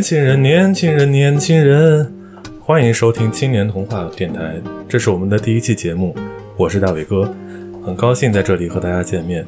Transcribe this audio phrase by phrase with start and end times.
[0.00, 2.10] 年轻人，年轻人，年轻人，
[2.58, 4.54] 欢迎收听青年童话电台，
[4.88, 6.16] 这是我们的第一期节目，
[6.56, 7.30] 我是大伟哥，
[7.84, 9.46] 很高兴在这里和大家见面。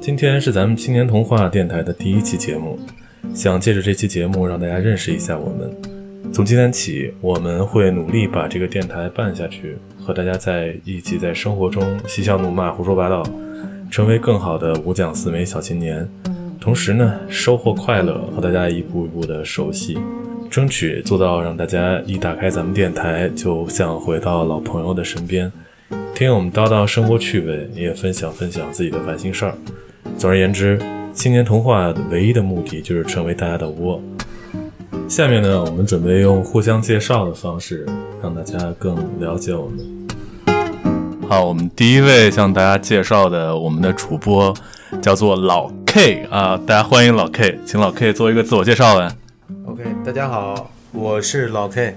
[0.00, 2.76] 今天是咱们青年童话电台的第一期节目，
[3.32, 5.72] 想借着这期节目让大家认识一下我们。
[6.32, 13.22] 从今天起，我们会努力把这个电台办下去，和大家在一起在生活中嬉笑怒骂、胡说八道，
[13.88, 16.08] 成为更好的五讲四美小青年。
[16.62, 19.98] 同时呢，收获快乐和大家一步一步的熟悉，
[20.48, 25.50] 争取做到让大家一打开咱们电台就像回到老朋友的身边，
[26.14, 29.54] 听我们叨叨生活趣味，也分享分享自己的烦心事儿。
[30.16, 30.78] 总而言之，
[31.12, 34.00] 青年童话唯一的目的就是成为大家的窝。
[35.08, 37.84] 下面呢，我们准备用互相介绍的方式，
[38.22, 40.06] 让大家更了解我们。
[41.28, 44.54] 好，我们第一位向大家介绍的我们的主播
[45.00, 45.68] 叫做老。
[45.94, 49.14] K 啊，大家欢迎老 K，请老 K 做一个自我介绍呗。
[49.66, 51.94] OK，大家好，我是老 K，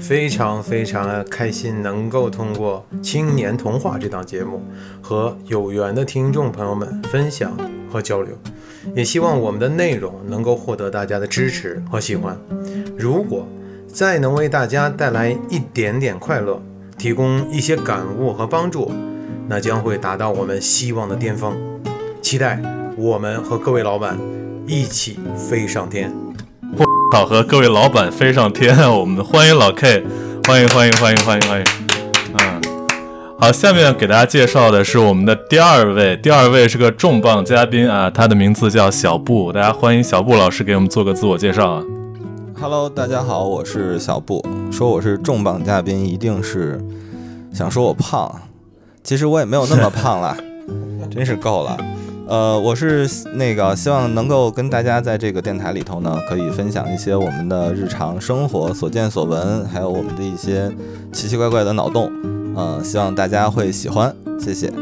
[0.00, 4.62] 非常非常的开心能够通过《青年童话》这档节目
[5.02, 7.54] 和有缘的听众朋友们分享
[7.92, 8.32] 和交流，
[8.96, 12.34] 也希望我们的内容能够获得大家的支持和喜欢。
[12.96, 13.46] 如果
[13.86, 16.62] 再能为大家带来一点点快乐，
[16.96, 18.90] 提供一些感悟和帮助，
[19.46, 21.54] 那将会达到我们希望的巅峰。
[22.22, 22.58] 期待。
[22.96, 24.16] 我们和各位老板
[24.68, 26.12] 一起飞上天，
[27.10, 28.76] 好，和各位老板飞上天。
[28.88, 30.04] 我们欢迎老 K，
[30.46, 31.66] 欢迎欢迎欢迎欢迎欢迎。
[32.38, 32.62] 嗯，
[33.36, 41.82] 好，下面给大家介绍的是我们的第二位，第二位是个重磅嘉宾啊，他的名字叫小布，大家欢迎小布老师给我们做个自我介绍啊。
[42.60, 44.44] Hello，大家好，我是小布。
[44.70, 46.80] 说我是重磅嘉宾，一定是
[47.52, 48.40] 想说我胖，
[49.02, 50.36] 其实我也没有那么胖了，
[51.10, 51.76] 真是够了。
[52.26, 60.72] 呃，我是那个希望能够跟大家在这个电台里头呢，可以分享一些我们的日常生活所见所闻，还有我们的一些
[61.12, 62.10] 奇奇怪怪的脑洞，
[62.56, 64.72] 呃，希望大家会喜欢，谢谢。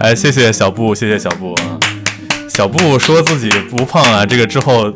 [0.00, 1.78] 哎，谢谢小布，谢谢小布啊。
[2.48, 4.92] 小布说自己不胖啊，这个之后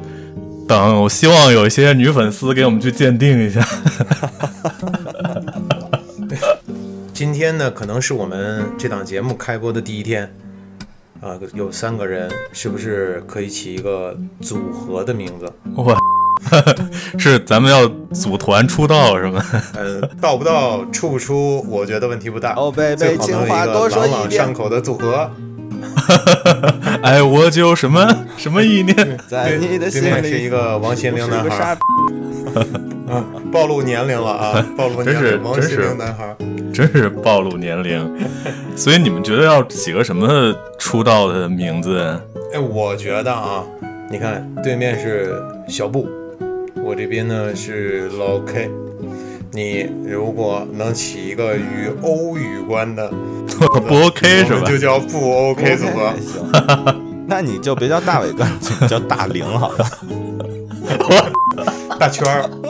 [0.66, 3.64] 等，我希望有一些女粉丝给我们去鉴定一下。
[7.14, 10.28] 今天呢，可能是我们这档节目开播的第一天。
[11.20, 15.53] 啊，有三个人，是不是可以起一个组合的名字？
[15.76, 15.97] 哇，
[17.19, 19.44] 是咱们要组团出道是吗？
[19.76, 22.54] 呃，到不到，出不出，我觉得问题不大。
[22.54, 25.30] 哦，贝贝，情话多说一朗朗上口的组合。
[27.02, 31.78] 哎，我就什么什么意念，在你的心里是一个王心凌男孩。
[33.10, 34.66] 啊，暴露年龄了啊！
[34.76, 36.36] 暴露年龄，王心凌男孩。
[36.72, 38.08] 真是暴露年龄，
[38.76, 41.98] 所以你们觉得要起个什么出道的名字？
[42.54, 43.64] 哎，我觉得啊，
[44.08, 45.34] 你看对面是
[45.68, 46.08] 小布，
[46.76, 48.70] 我这边呢是老 K，
[49.52, 53.10] 你如果能起一个与欧语关的，
[53.88, 54.62] 不 OK 是吧？
[54.68, 56.14] 就叫不 OK 组合。
[57.26, 58.46] 那你就别叫大伟哥，
[58.86, 59.86] 叫大玲好了。
[61.98, 62.48] 大圈儿。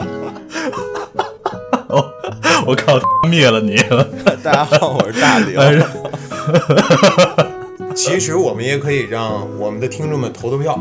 [2.65, 2.99] 我靠！
[3.27, 4.07] 灭了你了！
[4.43, 5.59] 大家好，我是大刘。
[7.95, 10.79] 其实我们也可以让我们的听众们投投票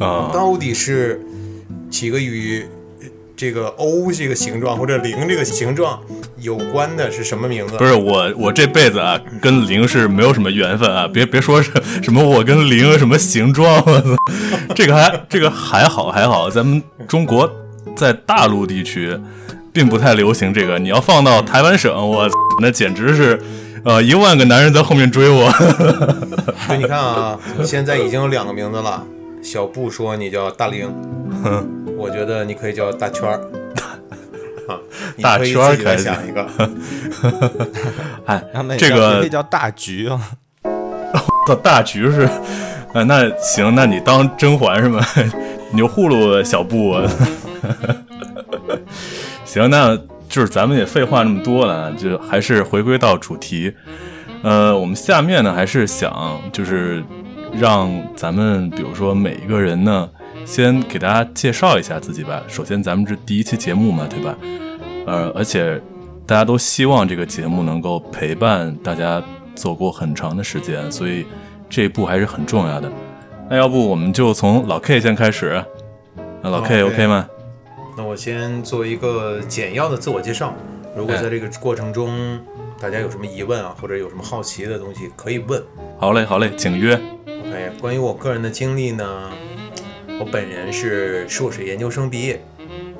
[0.00, 1.20] 啊，到底是
[1.90, 2.66] 起个与
[3.38, 6.00] 这个 O 这个形状或者零这个形状
[6.40, 7.76] 有关的是什么名字？
[7.76, 11.06] 不是我，我这辈子啊跟零是没有什么缘分啊！
[11.06, 11.70] 别别说是
[12.02, 13.80] 什么我跟零什么形状，
[14.74, 17.48] 这个还这个还好还好，咱们中国
[17.94, 19.16] 在大陆地区。
[19.70, 22.28] 并不太流行这个，你要放到台湾省，我
[22.60, 23.40] 那简直是，
[23.84, 25.48] 呃，一万个男人在后面追我。
[26.76, 29.04] 你看啊，现在已经有两个名字了。
[29.40, 30.92] 小布说你叫大玲，
[31.98, 33.40] 我觉得你可以叫大圈儿。
[35.20, 36.46] 大圈儿可以想一个。
[38.26, 38.42] 哎，
[38.78, 40.20] 这个可以叫大局啊。
[41.46, 42.22] 到大局是，
[42.92, 45.02] 啊，那行，那你当甄嬛是吗？
[45.72, 46.94] 你呼噜小布。
[49.44, 49.96] 行，那
[50.28, 53.74] 就是咱们也废话那么多了，就还是回归到主题。
[54.42, 57.02] 呃，我们下面呢，还是想就是
[57.54, 60.08] 让咱们，比如说每一个人呢，
[60.48, 62.42] 先给大家介绍一下自己吧。
[62.48, 64.34] 首先，咱们这第一期节目嘛，对吧？
[65.06, 65.78] 呃，而且
[66.24, 69.22] 大家都希望这个节目能够陪伴大家
[69.54, 71.26] 走过很长的时间，所以
[71.68, 72.90] 这一步还是很重要的。
[73.50, 75.62] 那要不我们就从老 K 先开始，
[76.40, 77.28] 那老 K OK 吗？
[77.94, 80.54] 那我先做一个简要的自我介绍。
[80.96, 82.40] 如果在这个过程中，
[82.80, 85.62] 大家有什么疑问啊，或者有什么好奇的东西，可以问。
[85.98, 86.98] 好嘞，好嘞，请约。
[87.26, 89.30] OK，关于我个人的经历呢，
[90.20, 92.42] 我本人是硕士研究生毕业，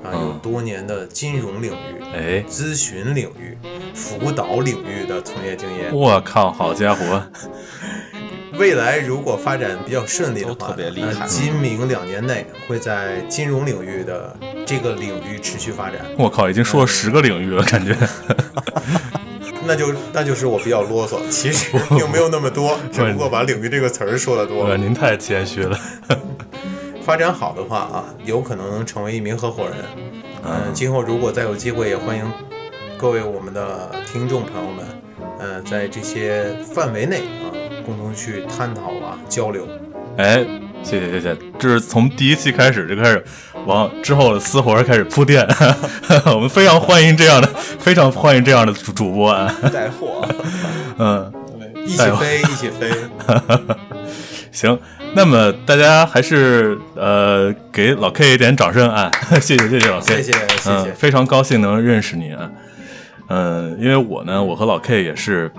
[0.05, 3.59] 啊，有嗯多年的金融领域、哎，咨询领域、
[3.93, 5.93] 辅导领域的从业经验。
[5.93, 7.21] 我靠，好家伙，
[8.57, 15.99] 未来如果发展比较顺利的话，特别厉害那今明两年内会在金融领域的这个领域持续发展。
[16.17, 17.97] 我靠，已经说了十个领域了，感觉。
[19.67, 24.77] 那就那就是我比较啰嗦，其实 并没有那么多，只不过把领域这个词儿说的多 呃，了。
[24.77, 25.79] 您太谦虚了。
[27.09, 29.77] 发展好的话啊，有可能成为一名合伙人。
[30.45, 32.23] 嗯，今后如果再有机会，也欢迎
[32.99, 34.85] 各位我们的听众朋友们，
[35.39, 37.49] 呃，在这些范围内啊，
[37.87, 39.67] 共同去探讨啊，交流。
[40.19, 40.45] 哎，
[40.83, 43.25] 谢谢谢谢，这是从第一期开始就开始
[43.65, 45.49] 往之后的私活开始铺垫，
[46.29, 50.29] 我们非常欢迎这样的，非常欢迎这样的主主播啊，带货。
[51.01, 51.33] 嗯，
[51.87, 52.91] 一起飞，一起飞。
[54.51, 54.79] 行，
[55.15, 59.11] 那么大家还是呃给老 K 一点掌声啊，
[59.41, 62.51] 谢谢谢谢老 K，谢谢谢谢嗯，非常高兴能认识你啊，
[63.29, 65.51] 嗯，因为我呢，我和老 K 也是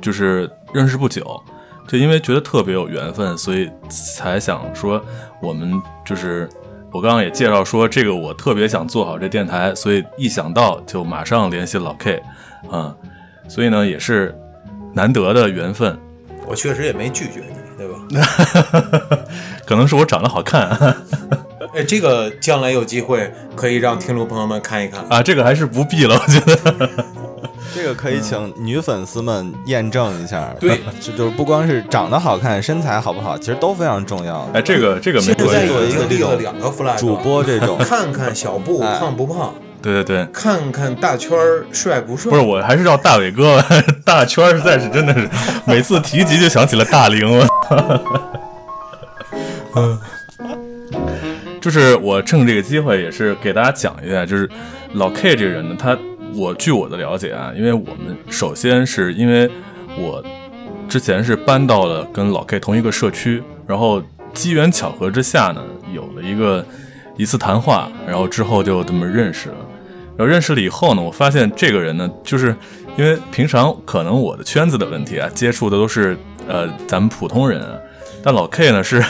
[0.00, 1.42] 就是认识不久，
[1.88, 5.02] 就因为觉得特别有缘分，所以才想说
[5.40, 6.48] 我们就是
[6.92, 12.22] 我刚刚也介绍说这个我特别想做好这电台，所以一想到就马上联系老 K，
[12.70, 12.94] 啊、
[13.48, 14.34] 所以呢也是
[14.92, 15.98] 难得的缘分，
[16.46, 17.61] 我确实也没拒绝你？
[19.66, 20.68] 可能是我长得好看
[21.74, 25.02] 哎，这个将来有机会可以让听众朋友们看一看。
[25.08, 26.90] 啊，这个还是不必了，我觉得。
[27.74, 30.54] 这个可以请女粉丝们验证一下。
[30.60, 34.46] 对，就就是不光是长得好看，身材好不好，其实都非常重要。
[34.52, 42.30] 哎，这个这个没现在关系作为一个已经立了两个 flag，主播这种看看小布哎胖不胖，对对对，看看大圈儿帅不帅。
[42.30, 43.62] 不是，我还是叫大伟哥，
[44.04, 45.28] 大圈儿实在是真的是
[45.66, 47.46] 每次提及就想起了大龄，我。
[49.74, 49.98] 嗯，
[51.60, 54.48] 就是我趁这个机会也是给大家讲一下，就是
[54.92, 55.98] 老 K 这个人呢，他
[56.34, 59.50] 我据我的了解啊，因为我们首先是因为
[59.98, 60.22] 我
[60.88, 64.02] 之前是搬到了跟老 K 同一个社区，然后
[64.32, 65.60] 机缘巧合之下呢，
[65.92, 66.64] 有了一个
[67.16, 69.56] 一次谈话，然后之后就这么认识了。
[70.16, 72.54] 然后认识了以后呢，我发现这个人呢，就是
[72.96, 76.16] 因为平常可能我的圈子的问题啊，接触的都是
[76.46, 77.74] 呃咱们普通人啊，
[78.22, 79.02] 但老 K 呢是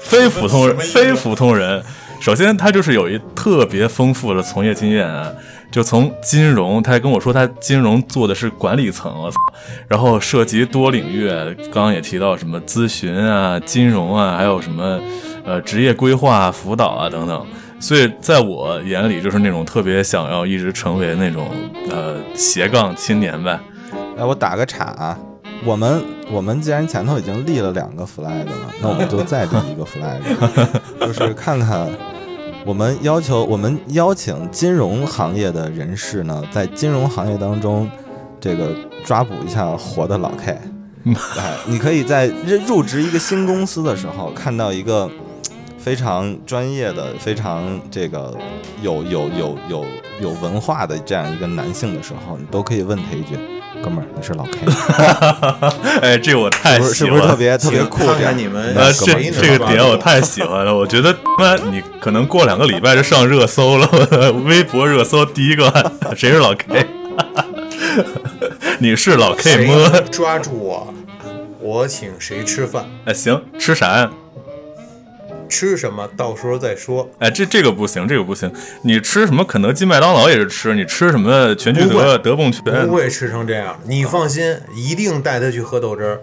[0.00, 1.82] 非普通人，非普通人。
[2.20, 5.30] 首先，他就是有一特别丰富的从业经验啊，
[5.70, 9.36] 就从金融，他还跟我说他金融做的是管理层，我操，
[9.88, 11.28] 然后涉及多领域，
[11.70, 14.98] 刚刚也提到什么咨询啊、金融啊，还有什么
[15.44, 17.46] 呃职业规划、辅导啊等等。
[17.80, 21.48] 所以在我眼里，就是那种特别想要一直成为那种
[21.90, 23.58] 呃斜杠青年呗。
[24.16, 25.18] 哎，我打个岔啊，
[25.64, 30.20] 我们我们既然前头已经立了两个 flag 了，那我们就再立一个 flag，
[31.06, 31.86] 就是看看
[32.64, 37.90] 我们要求我们邀请金融行业的人士呢，在金融行业当中
[38.40, 38.74] 这个
[39.04, 40.58] 抓捕一下活的老 K。
[41.36, 45.10] 哎，你可以在入入职一个新公司的时候，看到一个
[45.84, 48.34] 非常专业的、非常这个
[48.80, 49.86] 有有有有
[50.22, 53.36] 有文化的这样一个男性的时候，你都可以问他一句
[53.84, 56.94] ：“哥们儿，你是老 K 吗 哎，这我太是不是？
[56.94, 57.20] 是喜欢了。
[57.20, 58.02] 不是特别特别酷？
[58.34, 61.14] 你们呃，这这个点我太喜欢了，我觉得
[61.70, 63.86] 你可能过两个礼拜就上热搜了，
[64.46, 65.70] 微博热搜第一个
[66.16, 66.86] 谁是老 K？
[68.78, 70.00] 你是老 K 谁么？
[70.10, 70.94] 抓住我，
[71.60, 74.10] 我请谁吃饭，哎，行，吃啥呀？
[75.54, 77.08] 吃什么到时候再说。
[77.20, 78.52] 哎，这这个不行，这个不行。
[78.82, 82.92] 你吃什么肯德基、麦当劳也是吃，你吃什么全聚德、德蹦全不？
[82.92, 86.20] 会吃成这样，你放心，一定带他去喝豆汁儿。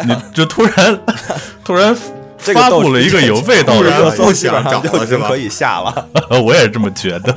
[0.06, 0.98] 你就突然
[1.62, 1.94] 突然
[2.42, 6.08] 这个豆发布了一个有味道的不想找了是可以下了。
[6.42, 7.36] 我也是这么觉得。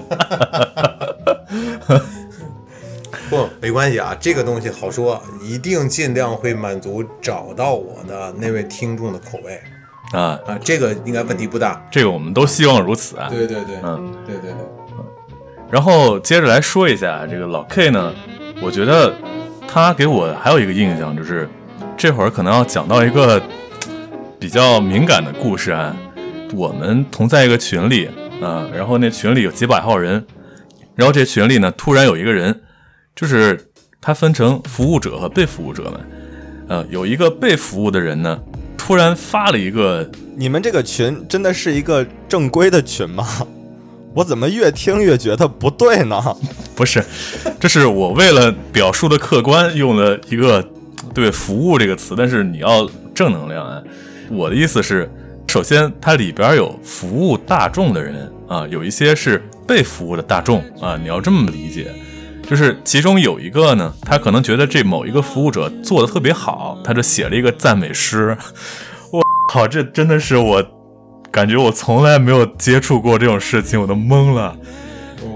[3.32, 9.58] 不，没关系啊，这个东西好说，一定尽量会满足找到我的那位听众的口味
[10.12, 11.82] 啊，啊，这个应该问题不大。
[11.90, 13.30] 这个我们都希望如此啊。
[13.30, 14.66] 对对对，嗯，对对对，
[15.70, 18.14] 然后接着来说一下这个老 K 呢，
[18.62, 19.16] 我觉得
[19.66, 21.48] 他给我还有一个印象就是，
[21.96, 23.42] 这会儿可能要讲到一个
[24.38, 25.96] 比较敏感的故事啊。
[26.54, 28.10] 我们同在一个群里
[28.42, 30.26] 啊，然后那群里有几百号人，
[30.96, 32.62] 然后这群里呢，突然有一个人，
[33.16, 35.94] 就是它分成服务者和被服务者们，
[36.68, 38.40] 呃，有一个被服务的人呢，
[38.78, 43.28] 突然发了一个你们这个群真的是一个正规的群吗？
[44.14, 46.22] 我怎么越听越觉得不对呢？
[46.76, 47.02] 不是，
[47.60, 50.68] 这是我为了表述的客观用了一个
[51.14, 53.82] 对“服务”这个词，但是你要正能量啊。
[54.30, 55.10] 我的意思是，
[55.48, 61.94] 首先，它里边有服务大众的人啊，有一些是被服务的大众啊，你要这么理解。
[62.48, 68.38] 就是其中有一个呢，他可能觉得这某一个服务者做的特别好，他就写了一个赞美诗。
[69.12, 70.64] 我靠，这真的是我
[71.32, 74.58] 感觉我从来没有接触过这种事情，我都懵了。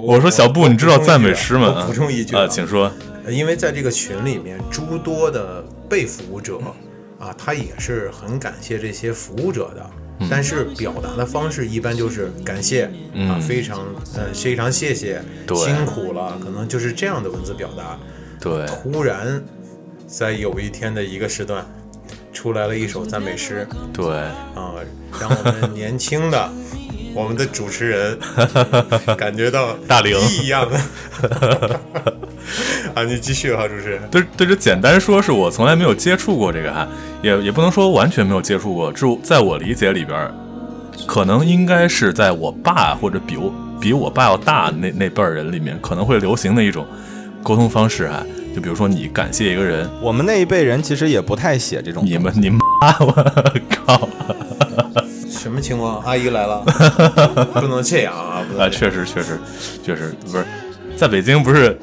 [0.01, 1.85] 我说小布，你知道赞美诗吗？
[1.87, 2.91] 补充一句啊，请说。
[3.29, 6.59] 因为在这个群里面，诸多的被服务者
[7.19, 9.89] 啊，他也是很感谢这些服务者的。
[10.29, 12.85] 但是表达的方式一般就是感谢
[13.29, 13.79] 啊，非常
[14.15, 17.97] 呃非常谢谢，辛苦了，可能就是这样的文字表达。
[18.39, 19.43] 对，突然
[20.07, 21.65] 在有一天的一个时段，
[22.31, 23.67] 出来了一首赞美诗。
[23.91, 24.05] 对，
[24.55, 24.75] 啊，
[25.19, 26.49] 让我们年轻的
[27.15, 28.19] 我们的主持人
[29.17, 30.77] 感觉到大龄一样的。
[32.93, 34.01] 啊，你继续哈，主持人。
[34.11, 36.85] 对对，这简单说是我从来没有接触过这个哈，
[37.23, 38.91] 也也不能说完全没有接触过。
[38.91, 40.29] 就在我理解里边，
[41.07, 46.85] 可能应该是在我爸或者比我比我爸要大那那辈儿人里面，可能会流行的一种
[47.41, 48.21] 沟通方式哈。
[48.53, 52.05] 就比如说你感谢一个人，我们那一辈人其实也不太写这种。
[52.05, 52.59] 你们你妈，
[52.99, 53.11] 我
[53.69, 54.09] 靠！
[55.45, 56.01] 什么情况？
[56.01, 56.63] 阿姨来了，
[57.53, 58.43] 不能这样啊！
[58.57, 59.39] 啊，确实确实
[59.83, 60.43] 确实不是，
[60.97, 61.79] 在北京不是。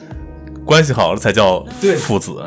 [0.64, 1.64] 关系好了才叫
[1.98, 2.42] 父子，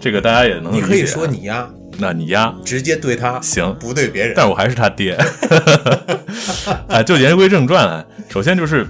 [0.00, 0.82] 这个大家也能理解。
[0.82, 1.68] 你可以说你呀，
[1.98, 4.32] 那你呀，直接对他行，不对别人。
[4.36, 5.16] 但我还是他爹。
[6.88, 8.86] 哎， 就言归正传啊，首先就是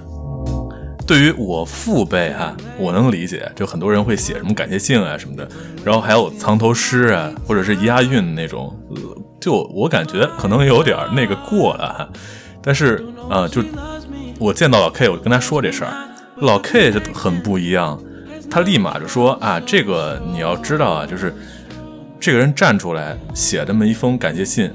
[1.07, 5.47] 对于我父辈哈，我能理解，就很多人会写什么感谢信啊什么的，
[5.85, 8.75] 然后还有藏头诗啊，或者是押韵那种，
[9.41, 12.09] 就我感觉可能有点那个过了哈。
[12.63, 13.63] 但是啊，就
[14.39, 15.93] 我见到老 K，我跟他说这事儿，
[16.39, 18.01] 老 K 就很不一样。
[18.51, 21.35] 他立马就说啊，这个你要知道啊，就是
[22.21, 24.71] 这个人站出来写这么一封感谢信，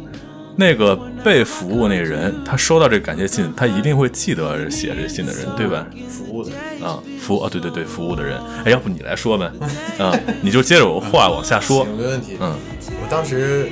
[0.57, 5.85] 那个被服务那个人，他收到这个感谢信，他一定会记得写这信的人，对吧？
[6.09, 6.51] 服务的
[6.85, 8.37] 啊，服务啊，对对对，服务的人。
[8.65, 9.51] 哎，要不你来说呗？
[9.97, 11.85] 啊，你就接着我话往下说。
[11.85, 12.37] 没问题。
[12.41, 12.53] 嗯，
[13.01, 13.69] 我当时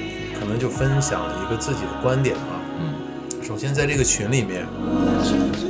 [0.49, 2.59] 可能就分享了一个自己的观点啊。
[2.79, 3.43] 嗯。
[3.43, 4.65] 首先，在这个群里面，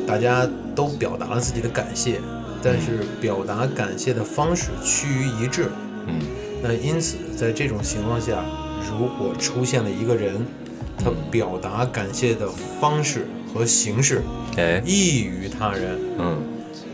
[0.07, 2.21] 大家都表达了自己的感谢。
[2.63, 5.69] 但是表达感谢的方式趋于一致，
[6.07, 6.19] 嗯，
[6.61, 8.43] 那因此在这种情况下，
[8.89, 10.45] 如果出现了一个人，
[10.97, 12.47] 他表达感谢的
[12.79, 14.21] 方式和形式，
[14.57, 16.37] 哎，异于他人，嗯，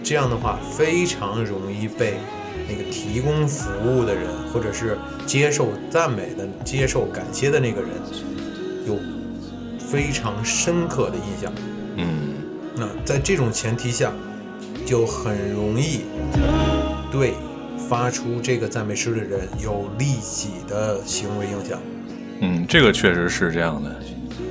[0.04, 2.16] 这样的话非常容易被
[2.68, 7.90] 那个提供服务的人，或者是接受赞美的、接受感谢的那个人，
[8.88, 8.98] 有
[9.80, 11.54] 非常深刻的印象，
[11.98, 12.34] 嗯，
[12.76, 14.12] 那在这种前提下。
[14.86, 16.02] 就很容易
[17.12, 17.34] 对
[17.90, 21.80] 发出这个赞美诗的人有利己的行为影响。
[22.42, 24.00] 嗯，这个确实是这样的。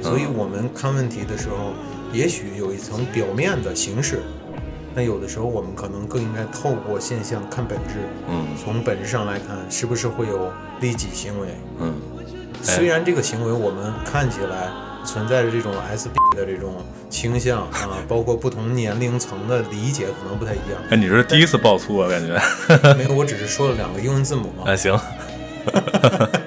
[0.02, 1.72] 所以我们看问题的时候，
[2.12, 4.22] 也许有一层表面的形式，
[4.94, 7.94] 那有的时候我们可能更应该透过现象看本质。
[8.28, 11.48] 嗯，从本质上来看，是不是会有利己行为？
[11.80, 11.94] 嗯，
[12.62, 14.68] 虽然这个行为我们看起来。
[15.06, 16.76] 存在着这种 S B 的这种
[17.10, 20.80] 倾向啊，包括不同年龄层的理解可能不太一样。
[20.88, 22.08] 哎，你是第一次爆粗啊？
[22.08, 24.72] 感觉没有，我只是说了两个英文字母嘛。
[24.72, 24.98] 啊， 行。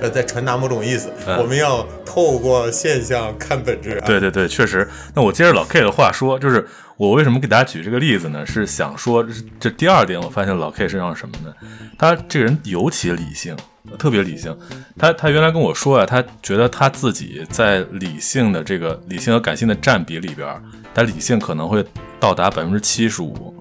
[0.00, 1.10] 呃，在传达某种意思。
[1.38, 4.00] 我们要透过现象看本质。
[4.06, 4.88] 对对对，确实。
[5.14, 8.46] 那我接着老 K 的话说，就是我为什么给大家举这个例子呢？
[8.46, 9.26] 是想说，
[9.58, 11.54] 这第二点，我发现老 K 身上什么呢？
[11.98, 13.56] 他这个人尤其理性。
[13.98, 14.54] 特别理性，
[14.98, 20.46] 他他原来跟我说啊，他觉得他自己在理性的这个理性和感性的占比里边，
[20.92, 21.82] 他理性可能会
[22.20, 23.54] 到达百分之七十五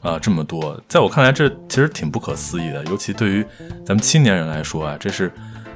[0.00, 3.44] 啊，这么多，在我看来这其实挺不可思议的，尤其对于
[3.84, 5.32] 咱们青年人来说啊，这是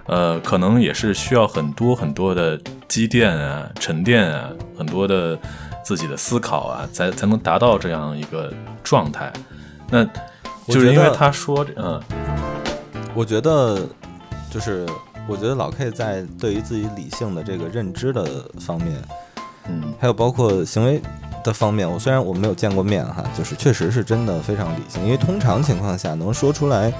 [0.08, 5.38] 呃可能也是需要很多很多的积淀啊、沉淀啊，很多的
[5.84, 9.32] 自己的思考啊，才才能达到这样一个状态。
[9.90, 10.04] 那
[10.66, 12.02] 就是因为他说嗯。
[13.14, 13.80] 我觉得，
[14.48, 14.86] 就是
[15.26, 18.94] 我觉得老 K 在对于自己理性的这个认知的方面，
[19.66, 21.02] 嗯，还有包括行为
[21.42, 25.02] 的方面，我虽然我没有见过面哈，就是确实是真的非常理性。
[25.04, 26.92] 因为通常情况下能说出来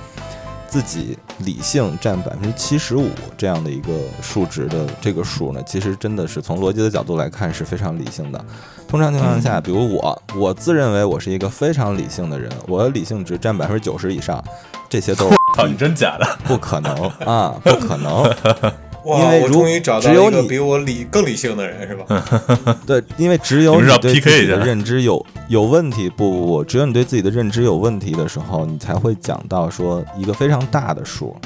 [0.69, 8.45] 自己理性占百分之七十五这样的一个数值的这个数呢，其实真的是从逻辑的角度来看是非常理性的。
[8.87, 14.43] 通常情况下，比如我，我自认为我是一个非常理性的人，我的理性值占百分之九十以上。
[14.91, 16.27] 这些都， 操你真假的？
[16.45, 16.95] 不可能
[17.27, 18.25] 啊，不可能！
[19.05, 22.77] 哇，我终于找到一个比我理更理性的人，是吧？
[22.87, 31.37] 对，因为只有你对自己的认知有有问题，不不不，只有你对自己的认知有问题的时候，你才会讲到说一个非常大的数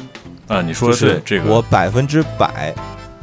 [0.48, 0.62] 啊。
[0.62, 2.74] 你说的是这个，我百分之百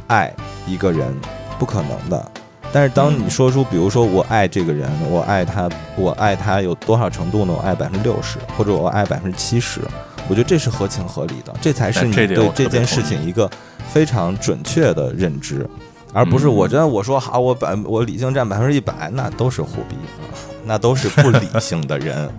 [0.06, 0.32] 爱
[0.66, 1.14] 一个人，
[1.58, 2.30] 不可能的。
[2.72, 7.52] 但是当你说出，比如说我爱这个人，我爱他，我爱他有多少程度呢？
[7.52, 9.80] 我爱百分之六十，或者我爱百分之七十，
[10.28, 13.50] 我觉得这是合情合理的，这才是你对这件事情一个
[13.92, 15.68] 非常准确的认知，
[16.12, 22.30] 而不是我真的我说好，我百我理性占百分之一百，那都是虎逼啊，那都是不理性的人。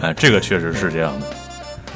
[0.00, 1.26] 哎，这个确实是这样的。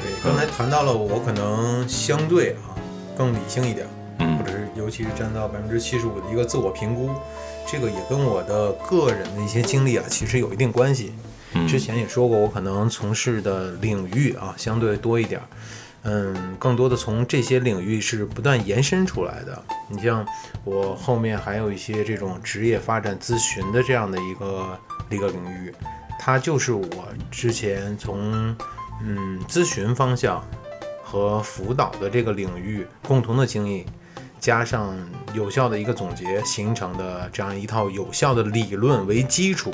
[0.01, 2.73] 对，刚才谈到了我可能相对啊
[3.17, 3.85] 更理性一点。
[4.23, 7.09] 嗯或者是尤其是占到百分之七十五的一个自我评估，
[7.65, 11.11] 这个也跟我的个人的一些经历啊，其实有一定关系。
[11.67, 15.41] 之前也说过，我可能从事的领域啊相对多一点，
[16.03, 19.63] 嗯，更多的从这些领域是不断延伸出来的。
[19.87, 20.25] 你像
[20.63, 24.79] 我后面还有一些这种职业发展咨询的这样的一个
[25.09, 25.73] 一个领域，
[26.19, 26.87] 它就是我
[27.29, 28.55] 之前从
[29.01, 30.43] 嗯咨询方向
[31.03, 33.85] 和辅导的这个领域共同的经历。
[34.39, 34.97] 加上
[35.35, 39.71] 有效的一个总结形成的这样一套有效的理论为基础，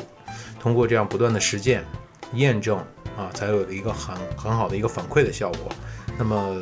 [0.60, 1.86] 通过这样不断的实践
[2.34, 2.78] 验证
[3.16, 5.72] 啊，才有了一个很很好的一个反馈的效果。
[6.18, 6.62] 那么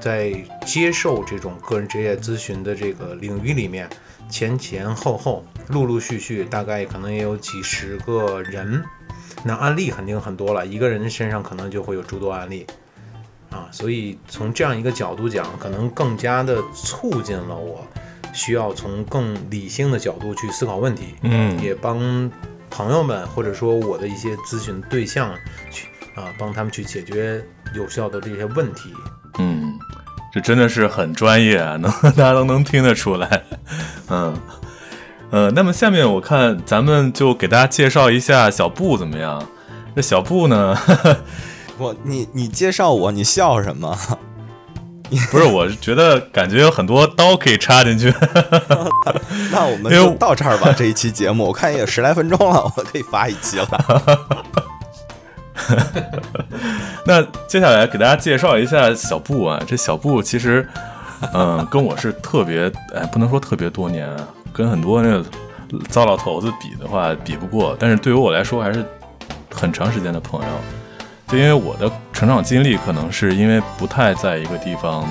[0.00, 0.32] 在
[0.64, 3.88] 接受这种个人职业咨询的这个领域里面，
[4.28, 8.82] 前前后后陆陆续续，大概可能也有几十个人，
[9.44, 12.66] 那案例肯定很多了，一个人身上可能就会有诸多案例。
[13.50, 17.86] 啊，所以从这样一个角度讲，可能更加的促进了我
[18.32, 22.30] 需要从更理性的角度去思考问题，嗯，也帮
[22.70, 25.34] 朋友们或者说我的一些咨询对象
[25.70, 27.42] 去啊，帮他们去解决
[27.74, 28.92] 有效的这些问题。
[29.38, 29.78] 嗯，
[30.32, 33.42] 这真的是很专业啊，能 大家都能听得出来。
[34.08, 34.36] 嗯，
[35.30, 39.42] 呃，那么下面我看咱们就给大家介绍一下小布怎么样？
[39.94, 40.76] 这小布呢？
[41.78, 43.96] 我你你介绍我，你笑什么？
[45.30, 48.10] 不是，我是觉得感觉有很多刀可以插进去。
[49.50, 50.72] 那我们就到这儿吧。
[50.74, 53.66] 这一期节目我看也有十来分钟了，我可以发一期了。
[57.06, 60.66] 那接下来给大家介绍一下小布啊，这小布其实，
[61.32, 64.08] 嗯，跟我是特别，哎，不能说特别多年，
[64.52, 65.24] 跟很多那个
[65.88, 68.84] 糟老头子比的话比不过，但是对于我来说还是
[69.50, 70.48] 很长时间的朋友。
[71.28, 75.08] 就因为我的成长经历，可能是因为不太在一个地方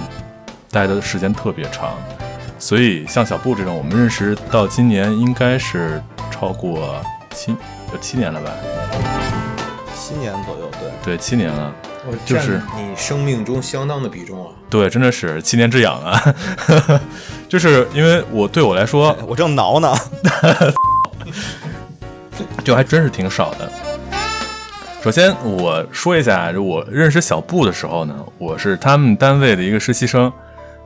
[0.70, 1.96] 待的时间特别长，
[2.60, 6.96] 所以像小布这种，我们认识到今年应该是超过
[7.32, 7.56] 七
[7.92, 8.52] 有七年了吧？
[10.12, 10.70] 七年左右，
[11.02, 11.74] 对对，七年了，
[12.26, 14.52] 就是你生命中相当的比重啊！
[14.70, 16.22] 对，真的是七年之痒啊！
[17.48, 19.96] 就是因为我对我来说， 我正挠呢，
[22.62, 23.72] 就还真是挺少的。
[25.02, 30.32] 首先我说一下，我认识小布的时候呢，我是他们单位的一个实习生，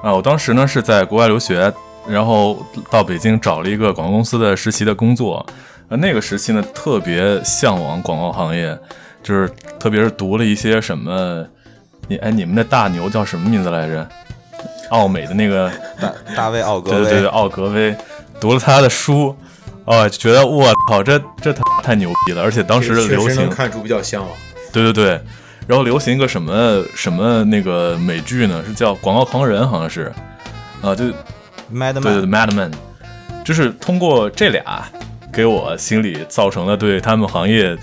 [0.03, 1.73] 啊，我当时呢是在国外留学，
[2.07, 5.43] 然后到北京找了一个广告公司的实习的工作，
[5.89, 8.77] 呃，那个时期呢特别向往广告行业，
[9.25, 11.43] 就是特别是读了一些什么，
[12.07, 14.07] 你哎你们那大牛叫什么名字来着？
[14.91, 17.95] 奥美的那个大大卫奥格威，对对对，奥格威，
[18.39, 19.35] 读了他的书。
[19.85, 22.41] 哦，觉得我操，这这太太牛逼了！
[22.43, 24.31] 而且当时流行，看出比较向往。
[24.71, 25.19] 对对对，
[25.67, 28.63] 然后流行一个什么什么那个美剧呢？
[28.65, 30.11] 是叫《广告狂人》，好像是
[30.81, 31.05] 啊，就
[31.73, 32.71] Madman，对对 Madman，
[33.43, 34.87] 就是通过这俩
[35.31, 37.77] 给我心里造成了对他们行业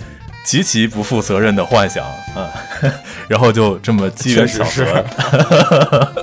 [0.45, 2.51] 极其不负责任的幻想啊，
[3.29, 5.05] 然后就这么机缘巧合。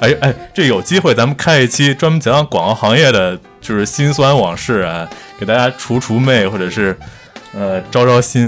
[0.00, 3.38] 哎哎，这有机会咱们开一期专门讲讲广告行业的。
[3.64, 5.08] 就是辛酸往事啊，
[5.40, 6.94] 给大家除除魅，或者是
[7.54, 8.46] 呃招招心，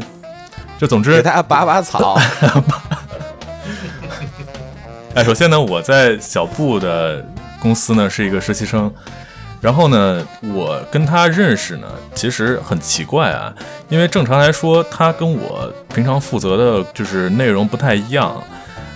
[0.78, 2.20] 就总之给大家拔拔草。
[5.16, 7.24] 哎，首先呢，我在小布的
[7.58, 8.92] 公司呢是一个实习生，
[9.60, 13.52] 然后呢，我跟他认识呢其实很奇怪啊，
[13.88, 18.42] 因为正常来说他跟我平常负责的就是内容不太一样，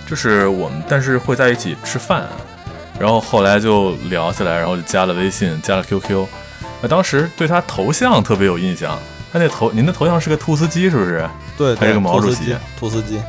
[0.07, 2.25] 就是我们但是会在一起吃饭。
[2.99, 6.23] 然后后来就聊起来，然后就加了微信，加了 QQ。
[6.83, 8.95] 那当时对他头像特别有印象，
[9.33, 11.27] 他那头，您的头像是个兔斯基，是不是？
[11.57, 12.55] 对，还是个毛主席。
[12.79, 13.19] 兔斯基，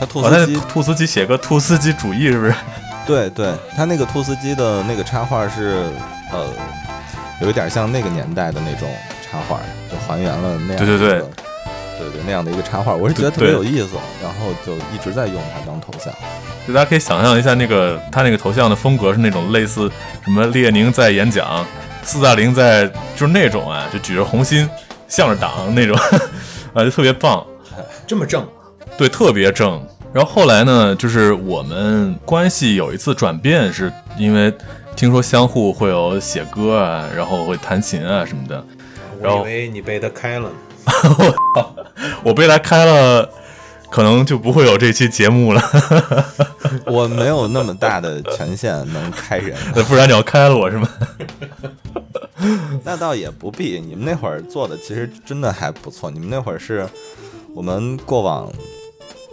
[0.00, 2.54] 他兔斯基，兔斯基写个兔斯基主义，是不是？
[3.06, 5.84] 对对，他那个兔斯基的那个插画是，
[6.32, 6.46] 呃，
[7.40, 8.88] 有一点像那个年代的那种
[9.22, 9.60] 插画，
[9.90, 10.76] 就还原了那样。
[10.76, 11.24] 对对对。
[12.00, 16.14] 对对，那样的一个插画，我是觉得特别有意思，然后就一直在用它当头像。
[16.64, 19.90] 就大家可以想象一下，那个他那个头像的风格是那种类似
[20.24, 21.66] 什么列宁在演讲，
[22.04, 22.86] 斯大林在，
[23.16, 24.70] 就是那种啊，就举着红心
[25.08, 25.98] 向着党那种，
[26.72, 27.44] 啊，就特别棒。
[28.06, 28.46] 这么正？
[28.96, 29.84] 对，特别正。
[30.12, 34.54] 然后后来呢，就是我们关系有一次转变，是因为
[34.98, 38.64] 听说相互会有写歌啊，然后会弹琴啊什么的。
[39.22, 41.34] 然后我以为你被他开了呢。
[42.24, 43.30] 我被他开了，
[43.90, 45.62] 可能就不会有这期节目了。
[46.84, 49.56] 我没有那么大的权限能开人，
[49.86, 50.88] 不然你要开了我是吗？
[52.82, 53.78] 那倒也不必。
[53.78, 56.84] 你们那会儿做的其实真的还不错，你们那会儿是
[57.54, 58.52] 我们过往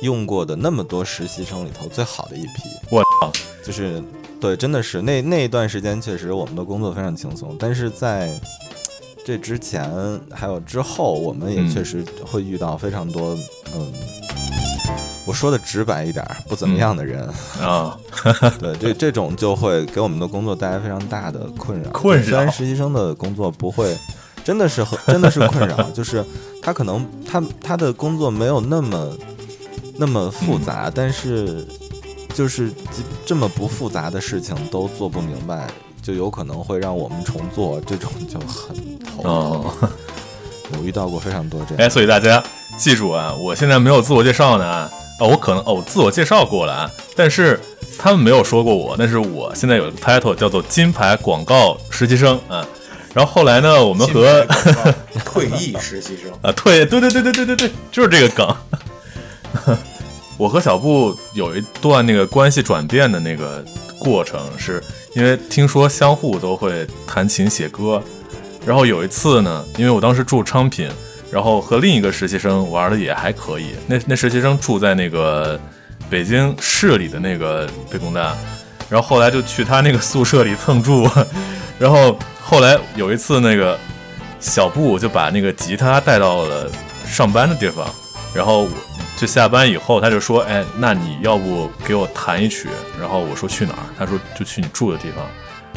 [0.01, 2.69] 用过的那么多实习生里头最好的一批。
[2.91, 3.31] 我操！
[3.65, 3.99] 就是
[4.39, 7.55] 对，真的是那那一段时间，确实我们的工作非常轻松。
[7.59, 8.29] 但是在
[9.25, 9.89] 这之前
[10.31, 13.35] 还有之后，我们也嗯确实会遇到非常多，
[13.73, 13.91] 嗯，
[15.25, 17.27] 我说的直白一点，不怎么样的人。
[17.59, 17.97] 啊，
[18.59, 21.89] 对，这这种就会给我们的工作带来非常大的困扰。
[21.89, 23.97] 困扰虽然实习生的工作不会，
[24.43, 26.23] 真的是很真的是困扰，就是
[26.61, 29.17] 他可能他他的工作没有那么
[29.97, 31.65] 那么复杂，但是
[32.35, 35.67] 就是这这么不复杂的事情都做不明白，
[36.01, 39.31] 就有可能会让我们重做，这种就很头疼。
[39.31, 39.73] 哦，
[40.77, 41.77] 我遇到过非常多这样。
[41.77, 42.43] 哎，所以大家
[42.77, 47.57] 记住啊，我现在没有自我介绍呢啊，哦，我可能哦，我自我介绍过了啊，但是
[47.97, 52.67] 他们没有说过我，但是我现在有一个 title 叫做金牌广告实习生啊。
[53.13, 54.45] 然后后来呢，我们和
[55.23, 58.55] 退役实习生，啊，退，对对对对对对对，就是这个梗。
[60.37, 63.63] 我和小布有一段那个关系转变的那个
[63.97, 64.83] 过程，是
[65.15, 68.01] 因为听说相互都会弹琴写歌，
[68.65, 70.89] 然后有一次呢，因为我当时住昌平，
[71.31, 75.59] 然后和另一个实习生玩的也还可以，那 那实习生住在那个
[76.09, 78.35] 北京市里的那个北工大，
[78.89, 81.09] 然后后来就去他那个宿舍里蹭住，
[81.79, 83.79] 然后后来有一次那个
[84.41, 86.69] 小布就把那个吉他带到了
[87.07, 87.87] 上班的地方，
[88.33, 88.69] 然后我
[89.15, 92.67] 就下班以后他就说，哎，那你要不给我弹一曲？
[92.99, 93.79] 然后我说去哪儿？
[93.97, 95.25] 他说就去你住的地方，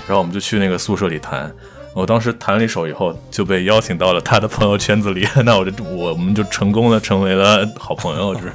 [0.06, 1.52] 然后我们就去那个宿舍里弹。
[1.94, 8.52] 我当时弹了一首以后，就被邀请到了他的朋友圈子里， 那我就我我们就成功的成为了好朋友，就是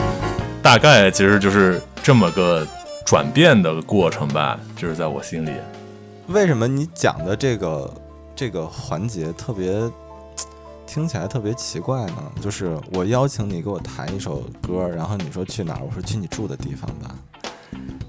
[0.62, 2.66] 大概其实就是这么个
[3.04, 5.50] 转变的过程吧，就是在我心里。
[6.28, 7.94] 为什么你讲的这个
[8.34, 9.72] 这个环节特别
[10.86, 12.16] 听起来特别奇怪呢？
[12.40, 15.80] 就是我邀请你给我弹一首歌，然后你说去哪儿？
[15.82, 17.14] 我说去你住的地方吧。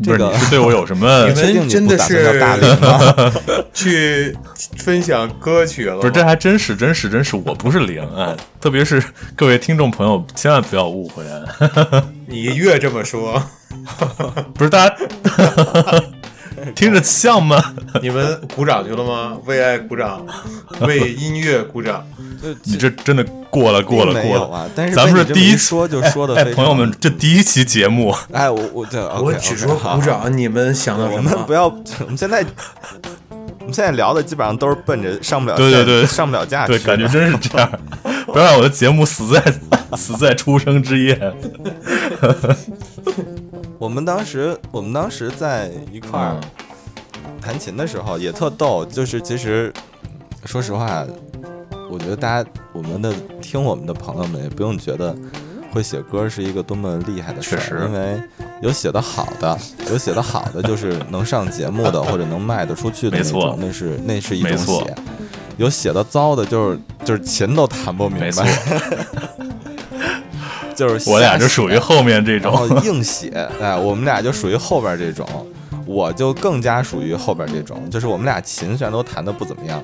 [0.04, 1.36] 不是这个你是对我有什么 你？
[1.36, 3.64] 确定们真的你不是？
[3.74, 4.38] 去
[4.78, 5.98] 分享歌曲了？
[5.98, 8.36] 不是，这还真是真是真是，我不是零啊！
[8.60, 9.02] 特别是
[9.36, 12.04] 各位听众朋友，千万不要误会啊！
[12.28, 13.42] 你越这么说，
[14.54, 14.96] 不是大家
[16.76, 17.74] 听着像吗？
[18.02, 19.38] 你们鼓掌去了吗？
[19.46, 20.26] 为爱鼓掌，
[20.82, 22.06] 为音乐鼓掌。
[22.64, 24.22] 你这真的过了过了过了。
[24.22, 24.68] 并没有啊！
[24.76, 30.02] 但是咱们是第一说就说的哎，朋友们，这第一期节目，哎，我我对，我只说鼓。
[30.02, 31.30] 掌，你们想到我什么？
[31.32, 32.46] 们不要，我们现在
[33.60, 37.72] 我们现在聊的基本上都是奔着上不了对对对上不了架对，感觉真是这样。
[38.26, 39.42] 不要让我的节目死在
[39.96, 41.34] 死在出生之夜。
[43.80, 46.40] 我们当时，我们当时在一块儿
[47.42, 49.74] 弹琴的时候也特逗，就是其实
[50.46, 51.06] 说实话，
[51.90, 55.16] 我觉得大家我们的听我们的朋友们也不用觉得
[55.72, 58.22] 会写歌是一个多么厉害的事儿，因为
[58.62, 59.58] 有写的好的，
[59.92, 63.42] 有写的好的就是能上节目的或者能卖得出去的那没错。
[63.42, 64.96] 种，那是那是一种写。
[65.58, 68.44] 有写的糟的，就是就是琴都弹不明白，
[70.76, 73.30] 就是我俩就属于后面这种， 硬写，
[73.62, 75.28] 哎，我们俩就属于后边这种，
[75.86, 79.82] 我就更加属于后边这种，就是我们俩琴虽然都弹的不怎么样，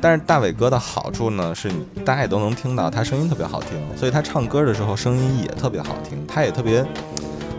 [0.00, 6.84] 但是大伟哥的好处呢是你大家也都能听到他声音特别好听，所以他唱歌的时候声音也特别好听，他也特别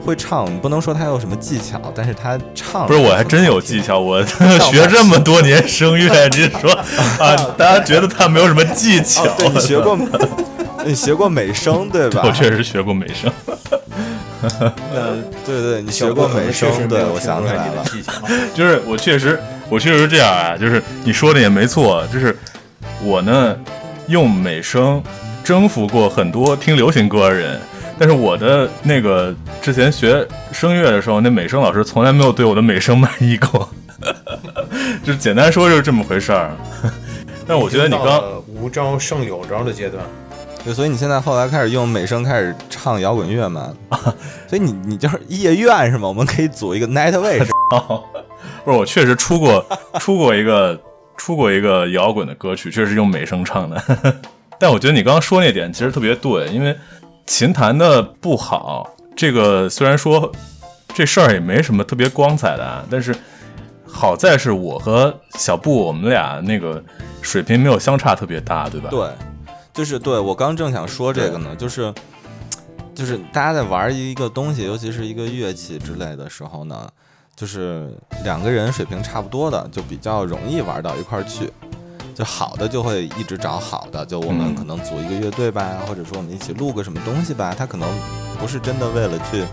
[0.06, 4.24] 会唱，你不能说他有什么技巧，但是他唱不是我还真有技巧，我
[4.70, 6.72] 学这么多年声乐，你说
[7.20, 9.24] 啊，大家觉得他没有什么技巧？
[9.26, 9.98] 哦，对你学过，
[10.86, 12.22] 你学过美声对吧？
[12.26, 13.32] 我确实学过美声。
[14.94, 17.72] 那对对，你学过美声，对我想起来了。
[17.72, 18.12] 你的技巧。
[18.54, 22.38] 就是我确实，我确实是这样啊，就是你说的也没错，就是
[23.04, 23.56] 我呢
[24.08, 25.02] 用美声
[25.44, 27.60] 征服过很多听流行歌的人，
[27.98, 33.68] 但是我的那个之前学声乐的时候，那美声老师从来没有对我的美声满意过，
[35.04, 36.52] 就是简单说就是这么回事儿。
[37.48, 40.04] 但我觉得你刚无招胜有招的阶段，
[40.66, 43.72] 对，所以你现在后来开始用美声开始唱摇滚乐嘛？
[44.48, 46.08] 所以你你就是夜愿是吗？
[46.08, 47.48] 我们可以组一个 Nightwish。
[47.72, 48.04] 哦，
[48.66, 49.64] 不是，我确实出过
[50.00, 50.82] 出过一个
[51.16, 53.80] 出过一个摇滚的歌曲，确实用美声唱的。
[54.60, 56.76] 但我觉得你刚刚说那点其实特别对，因为
[57.28, 60.32] 琴弹的不好，这个虽然说
[60.96, 63.14] 这事儿也没什么特别光彩的啊，但是
[63.86, 66.84] 好在是我和小布，我们俩那个
[67.22, 68.90] 水平没有相差特别大，对吧？
[68.90, 69.08] 对，
[69.76, 71.94] 就是对我刚正想说这个呢，就是
[72.96, 76.88] 就是大家在玩一个东西，尤其是一个乐器之类的时候呢，
[77.36, 81.52] 就是两个人水平差不多的，就比较容易玩到一块儿去。
[82.16, 87.90] 就好的就会一直找好的，就我们嗯可能组一个乐队吧，或者说我们一起录个什么东西吧，他可能
[88.40, 89.44] 不是真的为了去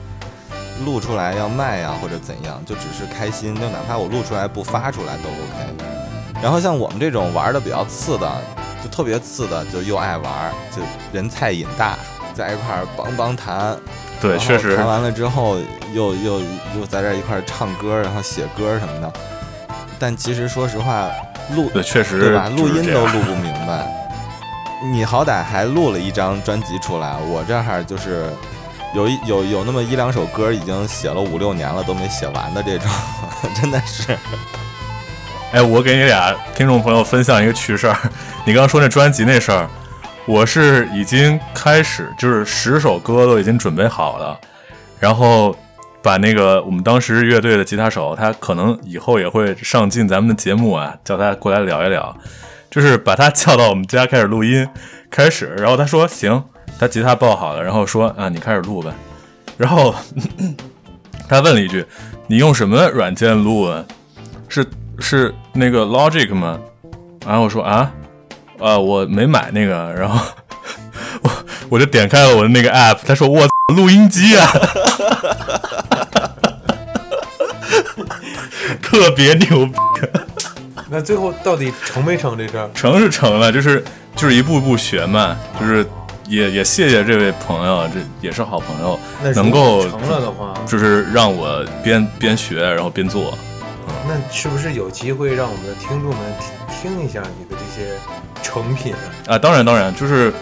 [0.84, 6.40] 录出来要卖呀、或者怎样，就只是开心，就哪怕我录出来不发出来都 OK。
[6.40, 8.61] 然后像我们这种玩的比较次的，就
[8.92, 11.96] 特别次的，就又爱玩，就人菜瘾大，
[12.34, 13.76] 在一块儿梆梆弹，
[14.20, 15.56] 对，确实弹完了之后
[15.94, 16.40] 又又
[16.76, 19.12] 又在这儿一块儿唱歌，然后写歌什么的。
[19.98, 21.08] 但其实说实话，
[21.54, 22.48] 录对，确实对吧？
[22.50, 23.86] 录音都录不明白。
[24.92, 28.30] 你好歹还录了一张专辑出来，我这儿就是
[28.94, 32.90] 有一有有那么一两首歌已经写了五六年了都没写完的这种，
[33.60, 34.18] 真的是。
[35.52, 37.94] 哎，我给你俩听众朋友分享一个趣事儿。
[38.46, 39.68] 你刚刚说那专辑那事儿，
[40.24, 44.40] 我是已经开始，就是十首歌都已经准备好了，
[44.98, 45.54] 然后
[46.02, 52.16] 把那个我们当时乐队的吉他手，他可能以后也会上进咱们的节目啊，叫他过来聊一聊，
[52.70, 54.66] 就是把他 叫到我们家开始录音，
[55.10, 56.42] 开始，然后他说行，
[56.78, 58.94] 他吉他抱好了，然后说啊你开始录吧，
[59.58, 59.94] 然后
[61.28, 61.84] 他问了一句，
[62.26, 63.84] 你用什么软件录啊？
[64.48, 64.66] 是
[64.98, 66.58] 是那个 Logic 吗？
[67.26, 67.90] 然后我说啊，
[68.58, 70.18] 啊，我没买那个， 然后
[71.22, 71.30] 我
[71.70, 74.46] 我就点开了我的那个 app，他说我录音机啊，
[78.82, 79.72] 特别牛逼，
[80.90, 82.68] 那最后到底成没成这事儿？
[82.74, 83.82] 成是成了，就是
[84.14, 85.86] 就是一步一步学嘛，就是
[86.28, 88.98] 也也谢谢这位朋友，这也是好朋友，
[89.34, 93.36] 能够成了的话，就是让我边边学然后边做。
[94.06, 96.18] 那是不是有机会让我们的听众们
[96.68, 97.96] 听听一下你的这些
[98.42, 99.34] 成品啊？
[99.34, 100.32] 啊，当然当然，就是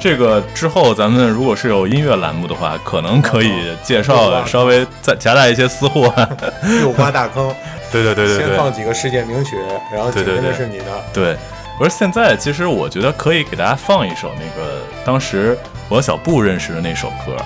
[0.00, 6.12] 这个之后，咱们如果是有音乐栏目的话，可能可以介哦绍稍微再夹带一些私货。
[6.82, 7.54] 又挖大坑，
[7.90, 9.56] 对对对对先放几个世界名曲，
[9.92, 11.04] 然后紧对对对跟着是你的。
[11.12, 11.36] 对。
[11.78, 15.56] 不是现在其实我觉得可以给大家放一首那个当时
[15.88, 17.36] 我和小布认识的那首歌，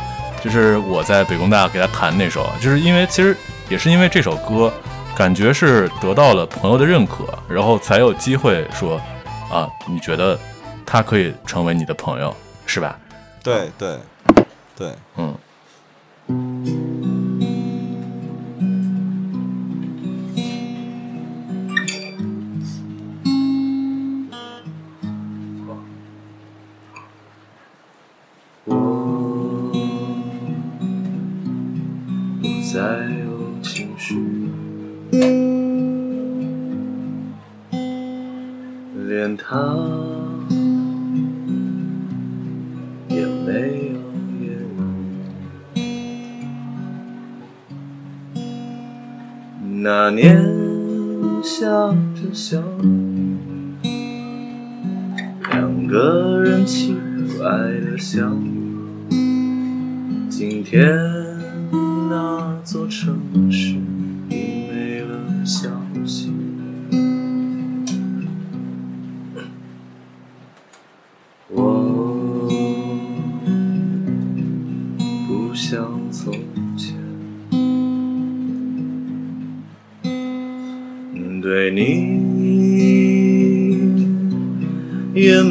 [0.43, 3.37] 就是我在北工大给他弹那首，就是因为其实
[3.69, 4.73] 也是因为这首歌，
[5.16, 9.01] 感觉是得到了朋友的认可，然后才有机会说
[9.51, 10.38] 啊，你觉得
[10.85, 12.35] 他可以成为你的朋友，
[12.66, 12.98] 是吧？
[13.42, 13.98] 对对
[14.77, 15.35] 对，嗯。
[49.85, 50.40] 那年
[51.42, 53.37] 下着小雨，
[55.51, 57.49] 两个人轻快
[57.81, 59.11] 的相遇。
[60.31, 60.87] 今天
[62.09, 63.72] 那座城市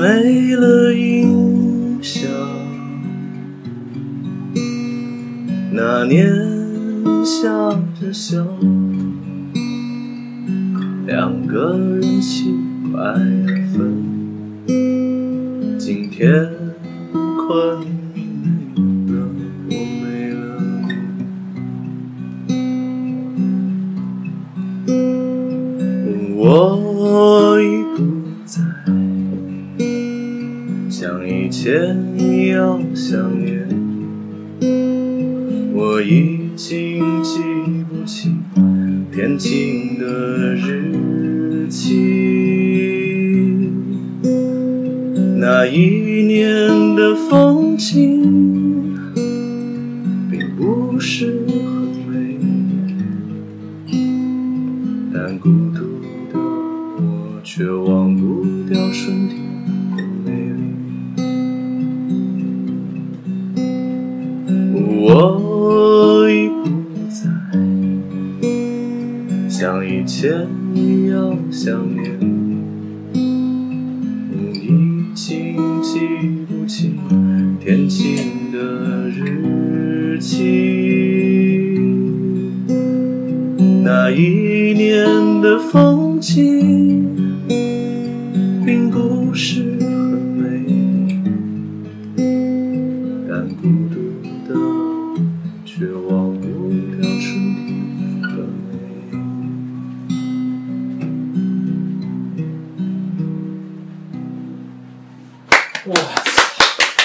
[0.01, 2.27] 没了印象。
[5.71, 6.40] 那年
[84.61, 87.15] 年的风景
[88.65, 89.87] 并不是很
[90.37, 90.65] 美，
[93.27, 93.95] 但孤独
[94.47, 94.49] 的
[95.65, 96.45] 却忘不
[96.91, 97.21] 掉春
[97.65, 98.27] 天的
[98.67, 98.71] 美。
[105.87, 105.91] 哇
[106.23, 106.29] 操！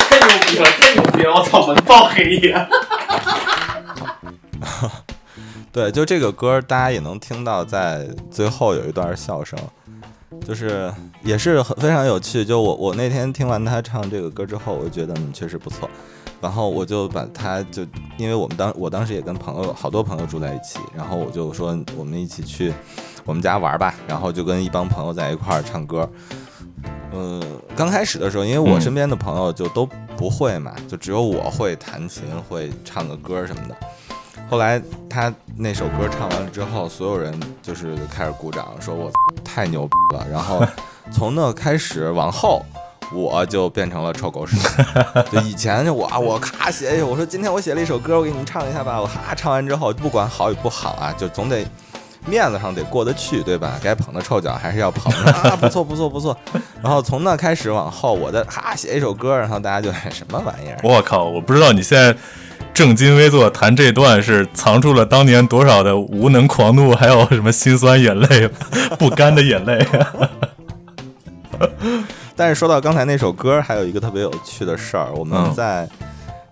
[0.08, 1.26] 太牛逼了，太牛逼了！
[1.34, 2.65] 我操，门爆黑夜。
[5.86, 9.56] 对，就这个歌，大家也能听到，在最后有一段笑声，
[10.44, 12.44] 就是也是很非常有趣。
[12.44, 15.88] 就我我那天听完他唱这个歌之后，我就觉得嗯确实不错，
[16.40, 17.86] 然后我就把他就
[18.18, 22.72] 因为我们当我当时也跟朋友好多朋友住在一起，然后我就说我们一起去
[23.24, 26.08] 我们家玩吧，然后就跟一帮朋友在一块儿唱歌。
[27.12, 27.40] 嗯，
[27.76, 33.76] 刚开始的时候，因为我嗯身边的朋友就都不会嘛，就只有我会弹琴，会唱个歌什么的。
[34.48, 34.80] 后来
[35.10, 39.10] 他那首歌唱完了之后，所有人就是开始鼓掌，说我
[39.44, 40.26] 太牛逼了。
[40.30, 40.64] 然后
[41.10, 42.64] 从那开始往后，
[43.12, 44.56] 我就变成了臭狗屎。
[45.32, 49.00] 就以前就我啊我咔写一，我说今天我写了一首歌，我给你们唱一下吧。
[49.00, 51.66] 我哈唱完之后，不管好与不好啊，就总得
[52.24, 53.78] 面子上得过得去，对吧？
[53.82, 56.36] 该捧的臭脚还是要捧的啊，不错不错不错。
[56.82, 60.78] 然后从那开始往后，我再哈写一首歌，然后大家就什么玩意儿？
[60.84, 61.24] 我靠！
[61.24, 62.16] 我不知道你现在
[62.76, 68.46] 正襟危坐弹这段是藏住了当年多少的无能狂怒，还有什么心酸眼泪、
[68.98, 69.86] 不甘的眼泪。
[72.36, 75.88] 但是说到刚才那首歌，还有一个特别有趣的事儿，我们嗯在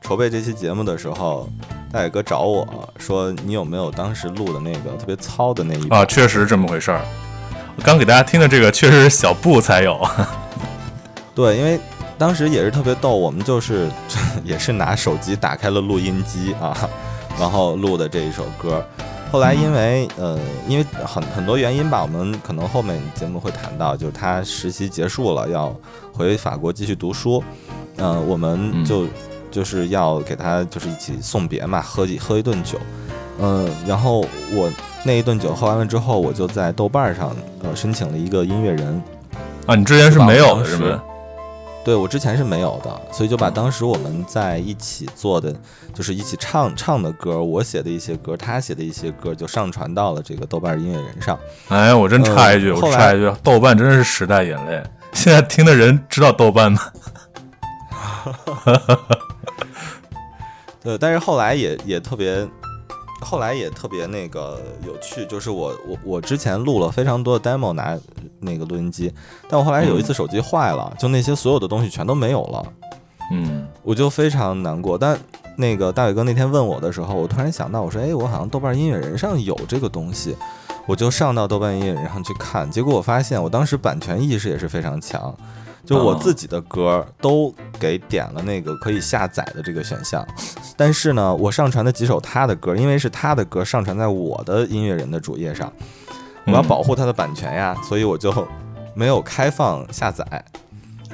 [0.00, 1.46] 筹备这期节目的时候，
[1.92, 7.02] 大伟哥找我说，你有没有当时录的那个特别糙的那一版啊，确实是这么回事儿。
[7.76, 10.00] 我刚给大家听的这个确实是小布才有，
[11.37, 11.78] 对，因为
[12.16, 13.88] 当时也是特别逗，我们就是
[14.44, 16.77] 也是拿手机打开了录音机啊，
[17.38, 18.85] 然后录的这一首歌。
[19.33, 25.74] 后来因为呃，因为很很多原因吧，我们可能后面节目会谈到，就是他实习结束了，要
[26.12, 27.42] 回法国继续读书，
[27.96, 29.09] 呃，我们就、
[29.50, 32.79] 就是要给他就是一起送别嘛，喝一喝一顿酒，
[33.40, 34.70] 嗯、然后我
[35.03, 39.03] 那一顿酒喝完了之后，我就在豆瓣上呃申请了一个音乐人，
[39.66, 41.03] 啊，你之前是没有是吗？
[41.85, 45.55] 对我之前是没有的，所以就把当时我们在一起做的，
[45.92, 51.38] 就是一起唱唱的歌，我写的一些歌，他写的一些歌，就上传到了这个豆瓣音乐人上。
[51.68, 54.83] 哎，我真插一句，呃我插一句，豆瓣真的是时代眼泪。
[55.12, 56.81] 现在听的人知道豆瓣吗？
[60.83, 62.49] 对，但是后来也也特别，
[63.24, 67.98] 后来也特别那个有趣，就是我我我之前录了非常多的 demo 拿
[68.40, 69.12] 那个录音机，
[69.48, 72.64] 但我后来有一次手机坏了，就那些所有的东西全都没有了。
[73.32, 74.98] 嗯，我就非常难过。
[74.98, 75.18] 但
[75.56, 80.37] 那个大伟哥那天问我的时候，我突然想到，我说，哎，我好像豆瓣音乐人上有这个东西，
[80.87, 82.70] 我就上到豆瓣音乐人上去看。
[82.70, 85.34] 结果我发现，我当时版权意识也是非常强，
[85.85, 90.27] 就我自己的歌都给点了那个可以下载的这个选项，
[90.77, 95.73] 但是呢，我上传的几首他的歌，因为是他的歌上传在我的音乐人的主页上，
[96.47, 98.33] 我要嗯保护他的版权呀，所以我就
[98.94, 100.25] 没有开放下载。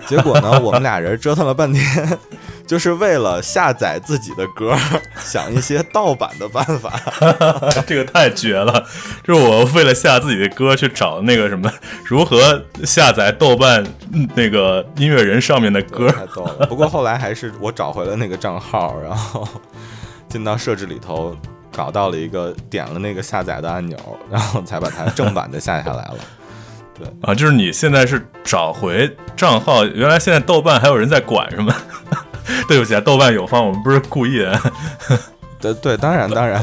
[0.07, 2.19] 结果呢，我们俩人折腾了半天，
[2.67, 4.77] 就是为了下载自己的歌，
[5.19, 6.93] 想一些盗版的办法。
[7.87, 8.85] 这个太绝了！
[9.25, 11.71] 就是我为了下自己的歌去找那个什么，
[12.05, 16.11] 如何下载豆瓣嗯那个音乐人上面的歌。
[16.11, 16.67] 太逗了。
[16.67, 19.47] 不过后来还是我找回了那个账号，然后
[20.29, 21.37] 进到设置里头，
[21.75, 23.99] 搞到了一个点了那个下载的按钮，
[24.31, 26.19] 然后才把它正版的下下来了。
[27.23, 31.75] 啊，就是你现在是找回账号，原来现在豆瓣还有人在管是吗？
[32.69, 34.61] 对不起啊，豆瓣有方，我们不是故意的。
[35.61, 36.63] 对对，当然当然，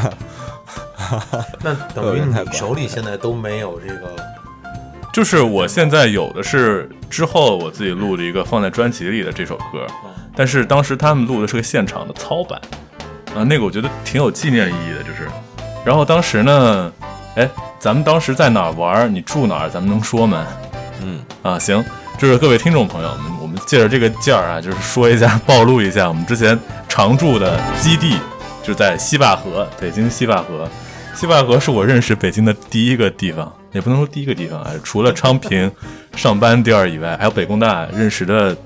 [1.64, 4.16] 那等于你手里现在都没有这个
[5.14, 9.86] 就是我现在有的是之后我自己录的一个放在专辑里的这首歌，
[10.36, 12.60] 但是当时他们录的是个现场的操版，
[13.36, 15.28] 啊，那个我觉得挺有纪念意义的，就是。
[15.86, 16.92] 然后当时呢，
[17.38, 17.48] 哎，
[17.80, 19.08] 咱们当时在哪儿玩儿？
[19.08, 19.70] 你住哪儿？
[19.70, 20.46] 咱们能说吗？
[21.04, 21.86] 嗯，啊，行，
[22.18, 26.58] 就是各位听众朋友们，我们借着这个劲儿啊，就是说一下， 暴露一下我们之前
[26.90, 28.18] 常住的基地，
[28.64, 30.68] 就在西坝河，北京西坝河。
[31.14, 35.72] 西坝河是我认识北京的第一个地方，也不能说第一个地方啊，除了昌平
[36.16, 38.58] 上班地儿以外，还有北工大认识的，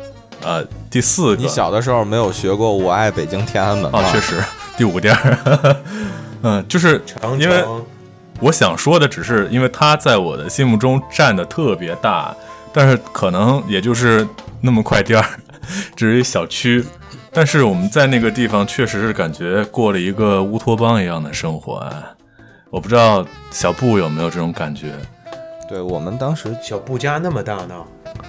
[0.44, 1.42] 呃，第四个。
[1.42, 4.00] 你小的时候没有学过“我爱北京天安门”吗？
[4.00, 4.42] 啊，确实
[4.78, 5.78] 第五个地儿，
[6.44, 7.04] 嗯，就是
[7.38, 7.86] 因为城
[8.42, 12.36] 我想说的只是，因为他在我的心目中占的特别大，
[12.74, 14.28] 但是可能也就是
[14.60, 15.24] 那么块地儿，
[15.96, 16.84] 只是一小区。
[17.32, 22.10] 但是我们在那个地方确实是感觉过了一个乌托邦一样的生活啊！
[22.70, 24.92] 我不知道小布有没有这种感觉？
[25.70, 27.76] 对我们当时小布家那么大呢，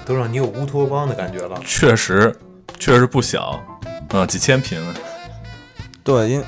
[0.05, 1.59] 都让你有乌托邦的感觉了。
[1.65, 2.33] 确实，
[2.79, 3.61] 确实不小，
[4.11, 4.81] 嗯，几千平。
[6.05, 6.45] 对，因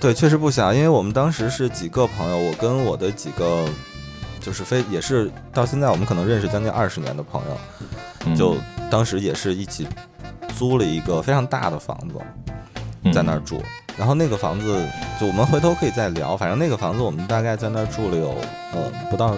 [0.00, 3.66] 对确实不小，因为我们当时是几个朋友，我跟我的几个
[4.40, 7.58] 就是非也是到现在我们可能认识将近二十年的朋友，
[8.26, 8.56] 嗯就
[8.90, 9.88] 当时也是一起
[10.56, 13.62] 租了一个非常大的房子，在那儿住。
[13.96, 14.86] 然后那个房子，
[15.18, 16.36] 就我们回头可以再聊。
[16.36, 18.36] 反正那个房子我们大概在那儿住了有
[18.74, 19.34] 呃不到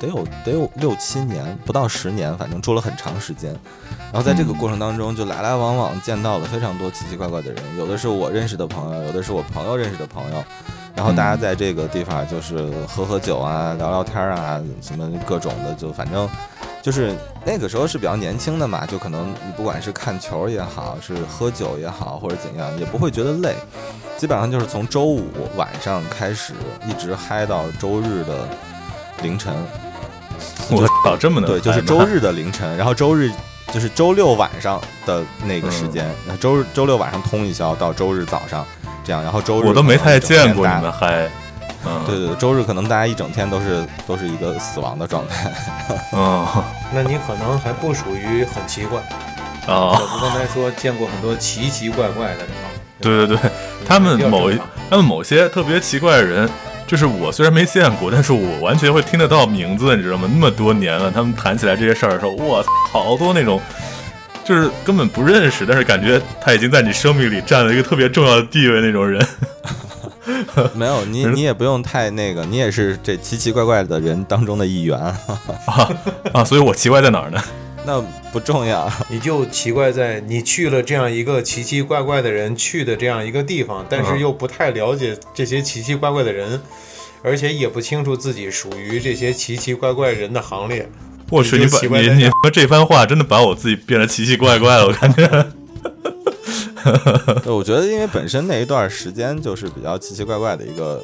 [0.00, 3.54] 得有得有六七年，不到十年，反正住了很长时间。
[4.10, 10.44] 然后在这个过程当中，就来来往往见到了非常多奇奇怪怪的人，有的是我认识的朋友，有的是我朋友认识的朋友。
[10.96, 16.28] 然后大家在这个地方就是喝喝酒啊，聊聊天啊，什么各种的，就反正
[16.82, 23.54] 就是那个时候是比较年轻的嘛，就可能你不管是看球也好，是喝酒也好，或者怎样，也不会觉得累。
[24.16, 25.22] 基本上就是从周五
[25.54, 26.52] 晚上开始，
[26.88, 28.48] 一直嗨到周日的
[29.22, 29.54] 凌晨。
[30.70, 33.30] 我操，这么能对，就是周日的凌晨，然后周日
[33.72, 38.64] 就是周六晚上的那个时间，然后周日周六晚上通一宵到周日早上
[39.04, 41.28] 这样，然后周日我都没太见过大你们嗨。
[41.86, 45.52] 嗯，对对对，周日可能大家一整天都是都是一个死亡的状态。
[46.12, 46.46] 嗯，
[46.92, 49.00] 那你可能还不属于很奇怪。
[49.64, 52.70] 小哦，布刚才说见过很多奇奇怪怪的地方。
[53.00, 53.50] 对对对，
[53.86, 54.58] 他们某一
[54.90, 56.50] 他们某些特别奇怪的人，
[56.88, 60.28] 就是我虽然没见过，但是我完全会听得到名字，你知道吗？
[60.32, 63.60] 那么多年了，他们谈起来这些事儿的时候，哇，好多那种。
[64.44, 69.22] 就是根本不认识，但是感觉他已经在你生命里占了一个特别重要的地位那种人。
[70.72, 74.98] 没有你，你也不用太那个，你也是这奇奇怪怪的人当中的一员，
[75.66, 75.90] 啊
[76.32, 76.42] 啊！
[76.42, 77.38] 所以我奇怪在哪儿呢？
[77.88, 77.98] 那
[78.30, 78.86] 不重要。
[79.08, 86.60] 你就奇怪在你去了这样一个奇奇怪怪的人去的这样一个地方，但是嗯又不太了解这些奇奇怪怪的人，
[87.22, 90.86] 而且也不清楚自己属于这些奇奇怪怪人的行列。
[91.30, 95.26] 我去，你你说这番话真的把我自己变得奇奇怪怪了，我感觉。
[97.42, 101.02] 对，我觉得因为本身那一段时间就是比较奇奇怪怪的一个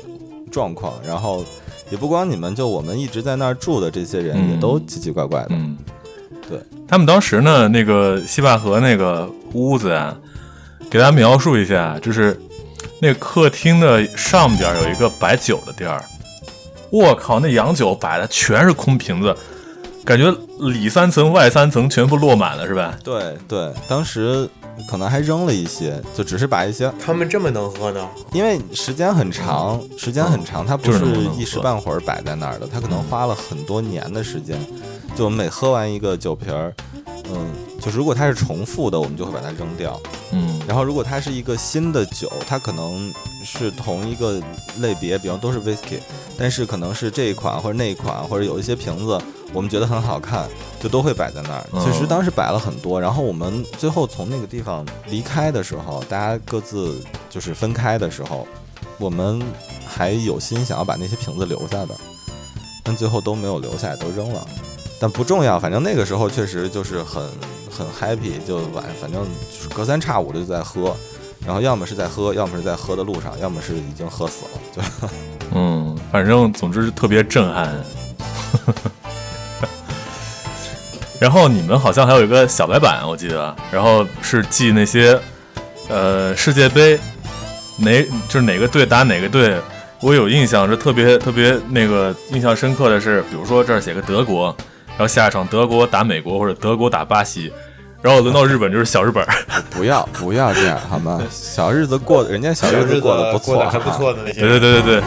[0.50, 1.44] 状况，然后
[1.90, 5.48] 也不光你们，就我们一直在那儿住的这些人嗯也都奇奇怪怪的。
[5.50, 5.76] 嗯，
[6.48, 10.16] 对他们当时呢，那个西坝河那个屋子啊，
[10.90, 12.38] 给大家描述一下，就是
[13.00, 16.04] 那个客厅的上边有一个摆酒的地儿，
[16.90, 19.34] 我靠，那洋酒摆的全是空瓶子，
[20.04, 20.30] 感觉
[20.60, 22.94] 里三层外三层全部落满了，是吧？
[23.02, 24.48] 对对，当时
[24.90, 28.06] 可能还扔了一些，就只是把一些，他们这么能喝呢？
[28.32, 31.04] 因为时间很长，时间很长，它不是
[31.38, 34.58] 一时半会儿摆在那儿的，它可能花了很多年的时间。
[35.14, 36.74] 就我们每喝完一个酒瓶儿，
[37.30, 37.46] 嗯，
[37.80, 40.00] 就是如果它是重复的，我们就会把它扔掉。
[40.32, 43.12] 嗯然后如果它是一个新的酒，它可能
[43.44, 44.42] 是同一个
[44.80, 45.98] 类别，比方都是 whisky，
[46.38, 49.20] 但是可能是这一款或者那一款，或者有一些瓶子
[49.52, 50.48] 我们觉得很好看，
[50.80, 51.64] 就都会摆在那儿。
[51.72, 57.00] 嗯其实当时摆了很多，然后我们最后从那个地方离开的时候，大家各自
[57.30, 58.48] 就是分开的时候，
[58.98, 59.40] 我们
[59.86, 61.94] 还有心想要把那些瓶子留下的，
[62.82, 64.44] 但最后都没有留下来，都扔了。
[65.10, 67.22] 不重要，反正那个时候确实就是很
[67.70, 70.94] 很 happy，就晚反正就是隔三差五的就在喝，
[71.44, 74.82] 然后要么是在喝，要么是在喝的路上，要么是已经喝死了，就
[75.54, 77.74] 嗯，反正总之是特别震撼。
[81.20, 85.18] 然后你们好像还有一个小白板，我记得，然后是记那些
[85.88, 86.98] 呃世界杯
[87.78, 89.58] 哪就是哪个队打哪个队，
[90.00, 94.54] 我有印象是特别特别那个印象深刻的是，比如说这儿写个德国，
[94.96, 97.52] 然后下一场德国打美国或者德国打巴西，
[98.00, 99.34] 然后轮到日本就是小日本儿，
[99.70, 101.20] 不要不要这样好吗？
[101.30, 104.40] 小日子过，人家小日子过得不错，过得还不错的那些。
[104.40, 105.02] 对对对对对，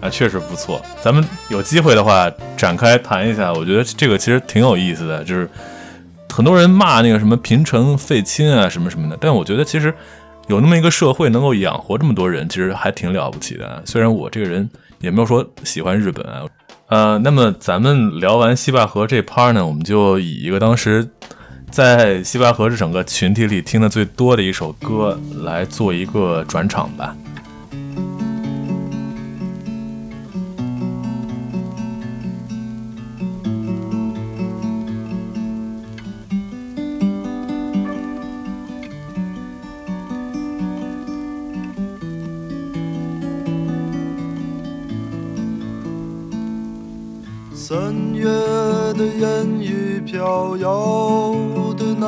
[0.00, 0.80] 啊，确实不错。
[1.02, 5.24] 咱们有机会的话展开谈一下，我觉得这个其实挺有意思的。
[5.24, 5.48] 就是
[6.32, 9.92] 很多人骂那个什么平城废亲啊什么什么的，但我觉得其实
[10.48, 13.82] 有那么一个社会能够养活这么多人，其实还挺了不起的。
[13.86, 14.68] 虽然我这个人
[15.00, 16.42] 也没有说喜欢日本啊，
[16.90, 21.08] 呃，那么咱们聊完西坝河这 part 呢，我们就以一个当时
[21.70, 27.14] 在西坝河这整个群体里听的最多的一首歌来做一个转场吧。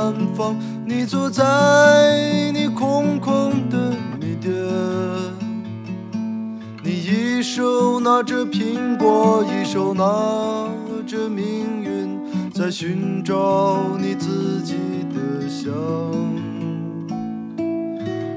[0.03, 4.53] 南方，你坐在你空空的米店，
[6.83, 10.03] 你一手拿着苹果，一手拿
[11.07, 12.19] 着命运，
[12.53, 14.75] 在寻找你自己
[15.15, 15.73] 的香。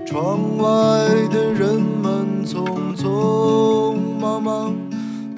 [0.06, 0.68] 窗外
[1.32, 4.76] 的人们匆匆忙忙，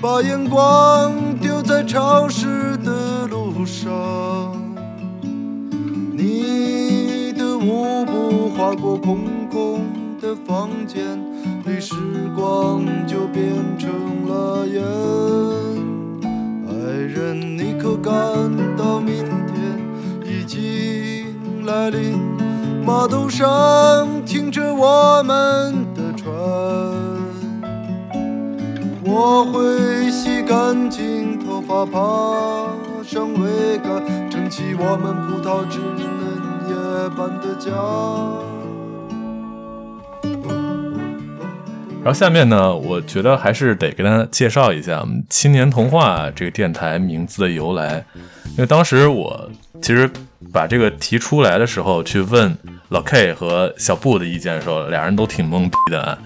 [0.02, 4.67] 把眼光丢在潮湿的路上。
[8.06, 9.82] 步划过空空
[10.22, 11.04] 的房间
[11.66, 11.96] 里，时
[12.36, 13.90] 光就变成
[14.28, 14.84] 了烟。
[16.68, 18.14] 爱人，你可感
[18.78, 19.56] 到明天
[20.26, 22.18] 已经来临？
[22.86, 26.32] 码头上停着我们的船，
[29.04, 32.00] 我会洗干净头发，爬
[33.04, 35.82] 上桅杆，撑起我们葡萄枝
[37.10, 37.72] 般的家。
[42.04, 48.06] 然后下面呢，我觉得还是得跟大家介绍一下青年童话这个电台名字的由来，
[48.52, 49.50] 因为当时我
[49.82, 50.10] 其实
[50.54, 52.58] 把这个提出来的时候，去问
[52.90, 56.18] 老 K 和小布的意见的时候，俩人都挺懵逼的。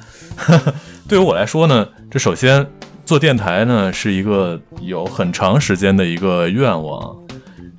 [1.10, 2.68] 对于我来说呢，这首先
[3.04, 7.18] 做电台呢是一个有很长时间的一个愿望，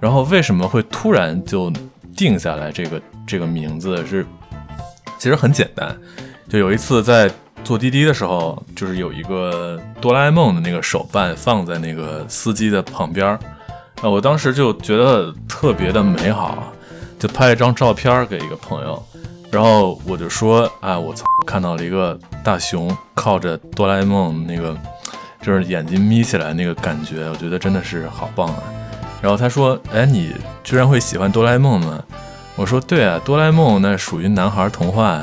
[0.01, 1.73] 然后为什么会突然就
[2.17, 4.27] 定下来这个这个名字是，
[5.19, 5.97] 其实很简单，
[6.49, 7.31] 就有一次在。
[7.65, 13.39] 坐滴滴的时候，就是有一个哆啦 A 梦的那个手办放在那个司机的旁边儿，
[14.01, 16.73] 啊，我当时就觉得特别的美好，
[17.21, 19.01] 就拍了一张照片给一个朋友，
[19.49, 24.77] 然后我就说，啊，我操，看到了一个大熊靠着哆啦 A 梦那个，
[25.41, 28.63] 就是眼睛眯起来那个感觉，我觉得真的是好棒啊。
[29.23, 32.03] 然后他说，哎，你居然会喜欢哆啦 A 梦吗？
[32.57, 35.23] 我说，对啊，哆啦 A 梦那属于男孩童话。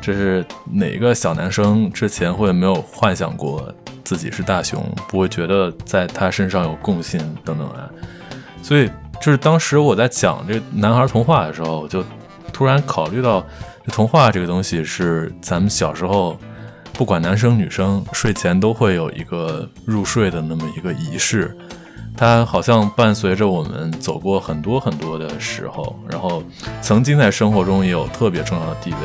[0.00, 3.70] 这是哪个小男生之前会没有幻想过
[4.04, 7.90] 自己是大熊，不会觉得在他身上有共性等等啊？
[8.62, 8.88] 所以
[9.20, 12.02] 就是当时我在讲这男孩童话的时候，就
[12.52, 13.44] 突然考虑到，
[13.88, 16.38] 童话这个东西是咱们小时候
[16.92, 21.54] 不管男生女生睡前都会有一个入睡的那么一个仪式，
[22.18, 26.42] 它好像伴随着我们走过很多很多的时候，然后
[26.82, 28.96] 曾经在生活中也有特别重要的地位。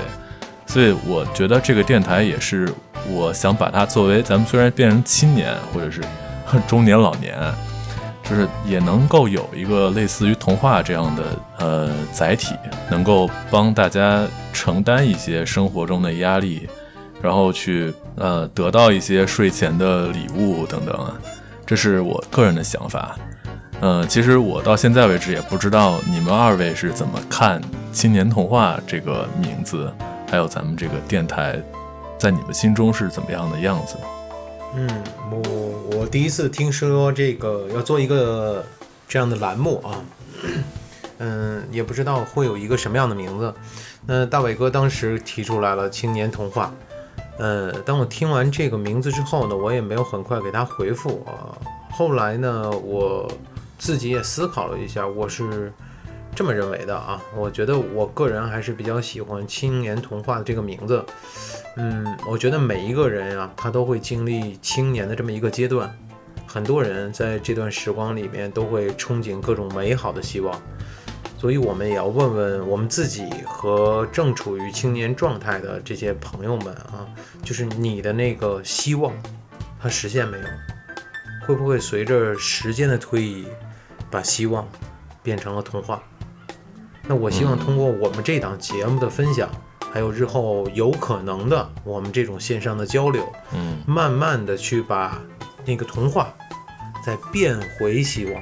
[0.66, 2.68] 所以我觉得这个电台也是，
[3.08, 6.02] 我想把它作为咱们虽然变成青年或者是
[6.68, 7.38] 中年老年，
[8.28, 11.24] 就是也能够有一个类似于童话这样的
[11.60, 12.56] 呃载体，
[12.90, 16.68] 能够帮大家承担一些生活中的压力，
[17.22, 21.14] 然后去呃得到一些睡前的礼物等等，
[21.66, 23.18] 这是我个人的想法。
[23.82, 27.62] 嗯，其实我到现在为止也不知道你们二位是怎么看
[27.92, 29.92] “青年童话”这个名字。
[30.30, 31.62] 还有咱们这个电台，
[32.18, 33.96] 在你们心中是怎么样的样子？
[34.76, 34.90] 嗯，
[35.30, 38.66] 我我第一次听说这个要做一个
[39.08, 40.02] 这样的栏目啊，
[41.20, 43.54] 嗯，也不知道会有一个什么样的名字。
[44.08, 46.74] 那大伟哥当时提出来了“青年童话”，
[47.38, 51.58] 呃，当我听完这个名字之后呢，我也没有很快给他回复啊。
[51.92, 53.32] 后来呢，我
[53.78, 55.72] 自己也思考了一下，我是。
[56.36, 61.06] 这么认为的啊，我觉得我个人还是比较喜欢“青年童话”的这个名字。
[61.78, 65.96] 嗯，我觉得每一个人啊，他都会经历青年的这么一个阶段，
[66.48, 70.60] 很多人在这段时光里面都会憧憬各种美好的希望，
[71.44, 77.06] 所以我们也要问问我们自己和正处于青年状态的这些朋友们啊，
[77.44, 79.14] 就是你的那个希望，
[79.78, 80.46] 它实现没有？
[81.46, 83.46] 会不会随着时间的推移，
[84.10, 84.66] 把希望
[85.22, 86.02] 变成了童话？
[87.10, 89.50] 那我希望通过我们这档节目的分享，
[89.92, 95.22] 还有日后有可能的我们这种线上的交流，嗯，慢慢的去把
[95.66, 96.34] 那个童话
[97.06, 98.42] 再变回希望，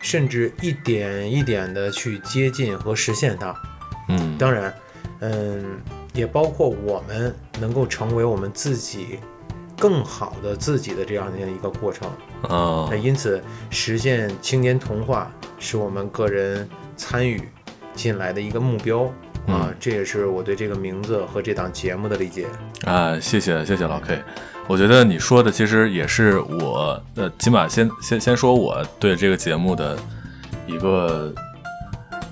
[0.00, 3.54] 甚至一点一点的去接近和实现它。
[4.08, 4.74] 嗯，当然，
[5.20, 5.80] 嗯，
[6.14, 9.18] 也包括我们能够成为我们自己
[9.76, 12.08] 更好的自己的这样的一个过程。
[12.42, 17.42] 啊，那因此实现青年童话是我们个人参与。
[17.94, 19.12] 进来的一个目标
[19.48, 22.46] 啊，这也是我对这个名字和这档节目的理解
[22.84, 23.18] 啊。
[23.18, 24.22] 谢谢谢谢老 K，
[24.66, 29.98] 我觉得你说的其实也是我呃，起码先先先说我对这个节目的
[30.66, 31.32] 一个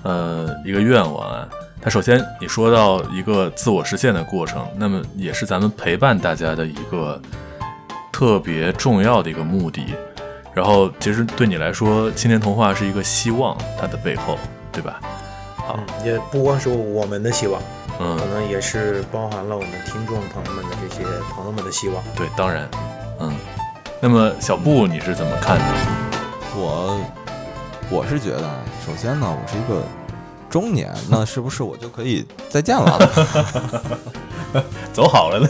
[0.03, 1.49] 呃一个愿望啊。
[1.81, 7.19] 他首先你说到一个自我实现的过程，那么也是咱们陪伴大家的一个
[8.11, 9.85] 特别重要的一个目的。
[10.53, 14.37] 然后其实对你来说，青年童话是一个希望，它的背后，
[14.71, 14.99] 对吧？
[15.69, 17.61] 嗯，也不光是我们的希望，
[17.99, 21.03] 嗯可，能也是包含了我们听众朋友们的这些
[21.35, 22.03] 朋友们的希望。
[22.15, 22.69] 对，当然，
[23.19, 23.35] 嗯。
[23.99, 25.65] 那么小布你是怎么看的？
[26.55, 27.01] 我
[27.89, 29.81] 我是觉得啊，首先呢，我是一个
[30.51, 32.99] 中年，那是不是我就可以再见了？
[34.93, 35.49] 走好了呢，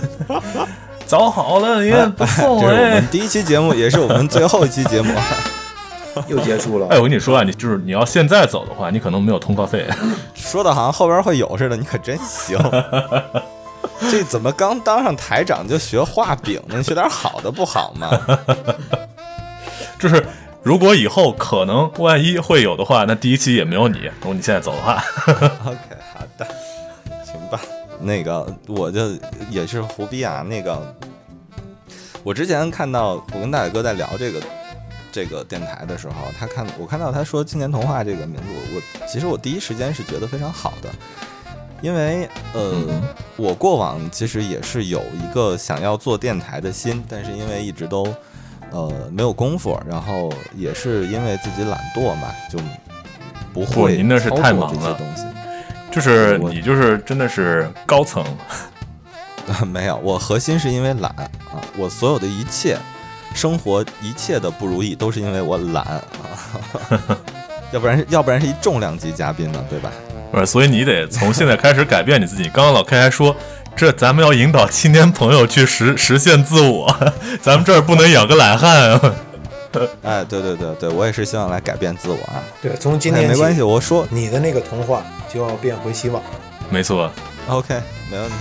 [1.05, 3.07] 走好了，你也不送 这是我哎们。
[3.09, 5.13] 第一期节目，也是我们最后一期节目。
[6.27, 9.85] 又结束了哎，我跟你说啊，你就是你要现在走的话，你可能没有通告费。
[10.35, 12.57] 说的好像后边会有似的，你可真行。
[14.11, 16.83] 这怎么刚当上台长就学画饼呢？
[16.83, 18.09] 学点好的不好吗？
[19.99, 20.23] 就是
[20.61, 24.01] 如果以后可能万一会有的话，那第一期也没有你。
[24.21, 25.03] 如果你现在走的话
[25.65, 25.79] ，OK，
[26.13, 26.45] 好的，
[27.25, 27.59] 行吧。
[27.99, 29.09] 那个我就
[29.49, 30.45] 也是胡逼啊。
[30.47, 30.95] 那个
[32.23, 34.39] 我之前看到我跟大伟哥在聊这个
[35.17, 40.89] 这个电台的时候，他看我看到他说“青年童话”这个名字，我我其实我第一时间是觉得非常好的，
[41.81, 42.85] 因为呃，
[43.35, 48.13] 我过往其实也是有一个想要做电台的心，但是因为一直都
[48.69, 52.59] 呃没有功夫，然后也是因为自己懒惰嘛，就
[53.51, 55.23] 不不会您那是太忙了东西。
[55.89, 58.23] 就是你就是真的是高层，
[59.65, 61.59] 没有，我核心是因为懒啊！
[61.75, 62.77] 我所有的一切，
[63.37, 66.01] 生活一切的不如意，都是因为我懒啊！
[67.71, 69.91] 要不然，要不然是一重量级嘉宾呢，对吧？
[70.31, 70.45] 不是？
[70.47, 72.49] 所以你得从现在开始改变你自己。
[72.49, 73.35] 刚刚老 K 还说，
[73.75, 76.87] 这咱们要引导青年朋友去实实现自我，
[77.41, 79.13] 咱们这儿不能养个懒汉啊。
[80.01, 82.41] 哎，对对对对，我也是希望来改变自我啊！
[82.61, 86.23] 对，从今天哎没关系，我说你的那个童话就要变回希望。
[86.69, 87.11] 没错
[87.47, 87.75] ，OK，
[88.09, 88.35] 没问题。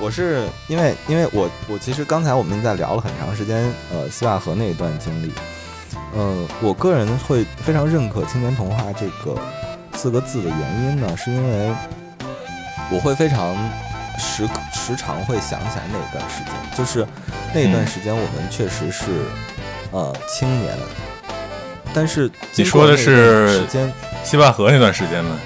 [0.00, 5.32] 我是因为因为我我其实刚才我们在聊了很长时间，呃，西坝河那一段经历，
[6.14, 9.40] 呃，我个人会非常认可“青年童话”这个
[9.94, 11.74] 四个字的原因呢，是因为
[12.90, 13.56] 我会非常
[14.18, 17.06] 时时常会想起来那一段时间，就是
[17.54, 19.04] 那一段嗯时间我们确实是、
[19.92, 20.76] 呃青年，
[21.94, 23.90] 但是你说的是时间。
[24.22, 25.38] 西坝河那段时间嘛，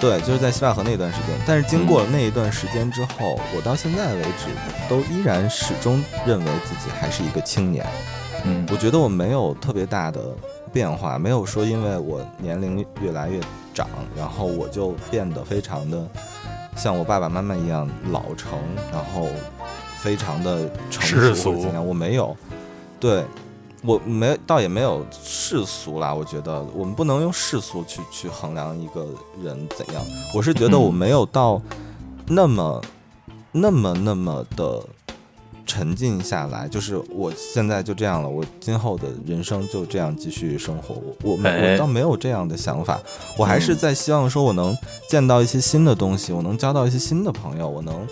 [0.00, 1.28] 对，就是在西坝河那段时间。
[1.46, 4.48] 但是经过了那一段时间之后，我到现在为止
[4.88, 7.86] 都依然始终认为自己还是一个青年。
[8.44, 10.20] 嗯我觉得我没有特别大的
[10.72, 13.40] 变化，没有说因为我年龄越来越
[13.74, 16.06] 长，然后我就变得非常的
[16.76, 18.58] 像我爸爸妈妈一样老成，
[18.92, 19.28] 然后
[19.98, 21.82] 非常的成世俗熟。
[21.82, 22.36] 我没有，
[23.00, 23.24] 对
[23.86, 26.12] 我没倒也没有世俗啦。
[26.12, 29.06] 我觉得我们不能用世俗去去衡量一个
[29.42, 30.04] 人怎样。
[30.34, 31.62] 我是觉得我嗯没有到
[32.26, 32.82] 那么、
[33.52, 34.82] 那么那么的
[35.64, 40.94] 沉浸下来，就是我现在就这样了，我今后的人生就这样继续生活。
[41.22, 43.00] 我我我倒没有这样的想法，
[43.36, 44.76] 我还是在希望说我能
[45.08, 48.06] 见到一些新的东西，我能交到一些新的朋友，我能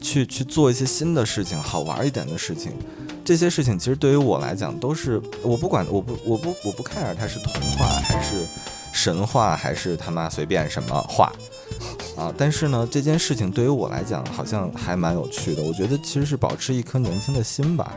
[0.00, 2.72] 去去做一些新的事情，好玩一点的事情。
[3.24, 8.46] 这些事情其实对于我来讲都是我不管，我不我不我不 care 它是童话还是
[8.92, 11.32] 神话还是他妈随便什么话
[12.16, 15.62] 啊，但是呢，这件事情对于我来讲好像还蛮有趣的。
[15.62, 17.90] 我觉得其实是保持一颗年轻的心吧。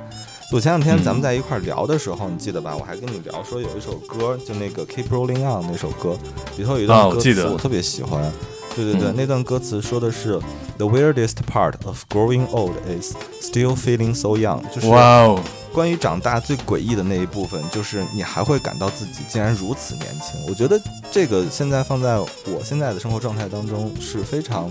[0.53, 2.75] 我前两天咱们在一块儿聊的时候，你记得吧？
[2.79, 6.17] 我还跟你聊说有一首歌，就那个 Keep Rolling On 那首歌，
[6.57, 8.31] 里头有一啊段歌词我特别喜欢。
[8.75, 10.39] 对对对，嗯那段歌词说的是
[10.77, 20.39] The weirdest part of growing old is still feeling so young，就是哇哦，关于长大最诡异的那一部分，就是你还会感到自己竟然如此年轻。
[20.47, 20.79] 我觉得
[21.11, 24.69] 这个现在放在我现在的生活状态当中是非常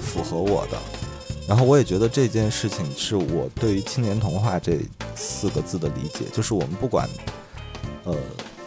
[0.00, 0.78] 符合我的。
[1.48, 4.80] 然后我也觉得这件事情是我对于青年童话这
[5.14, 7.08] 四个字的理解，就是我们不管，
[8.02, 8.12] 呃，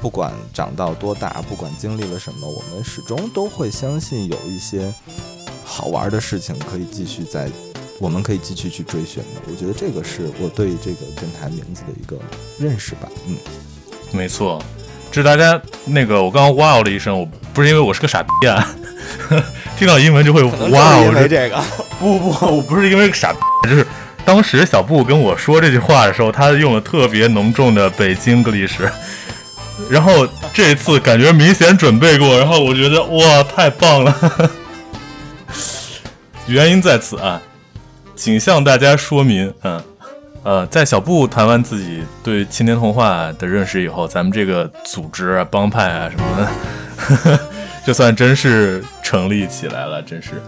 [0.02, 4.94] 不管长到多大，不管经历了什么，我们始终都会相信有一些
[5.66, 7.50] 好玩的事情可以继续在，
[8.00, 9.42] 我们可以继续去追寻的。
[9.50, 12.18] 我觉得这个是我对这个电台名字的一个
[12.58, 13.10] 认识吧。
[13.28, 13.36] 嗯，
[14.12, 14.62] 没错，
[15.12, 18.76] 这大家那个我刚刚哇哦了一声，我不是因为我是个傻逼啊，
[19.78, 21.62] 听到英文就会哇哦，这这个，
[22.00, 23.40] 不不，我不是因为傻逼，
[23.70, 23.86] 就是
[24.24, 28.90] 当时小布跟我说这句话的时候，他用了特别浓重的北京格里什，
[29.90, 34.16] 然后这次感觉明显准备过，然后我觉得哇，太棒了。
[36.48, 37.40] 原因在此啊，
[38.16, 39.84] 请向大家说明，嗯，
[40.42, 46.26] 呃，在小布谈完自己对青年童话的认识以后，咱们这个组织啊、帮派啊什么
[47.28, 47.40] 的，
[47.86, 50.42] 这算真是成立起来了，真是。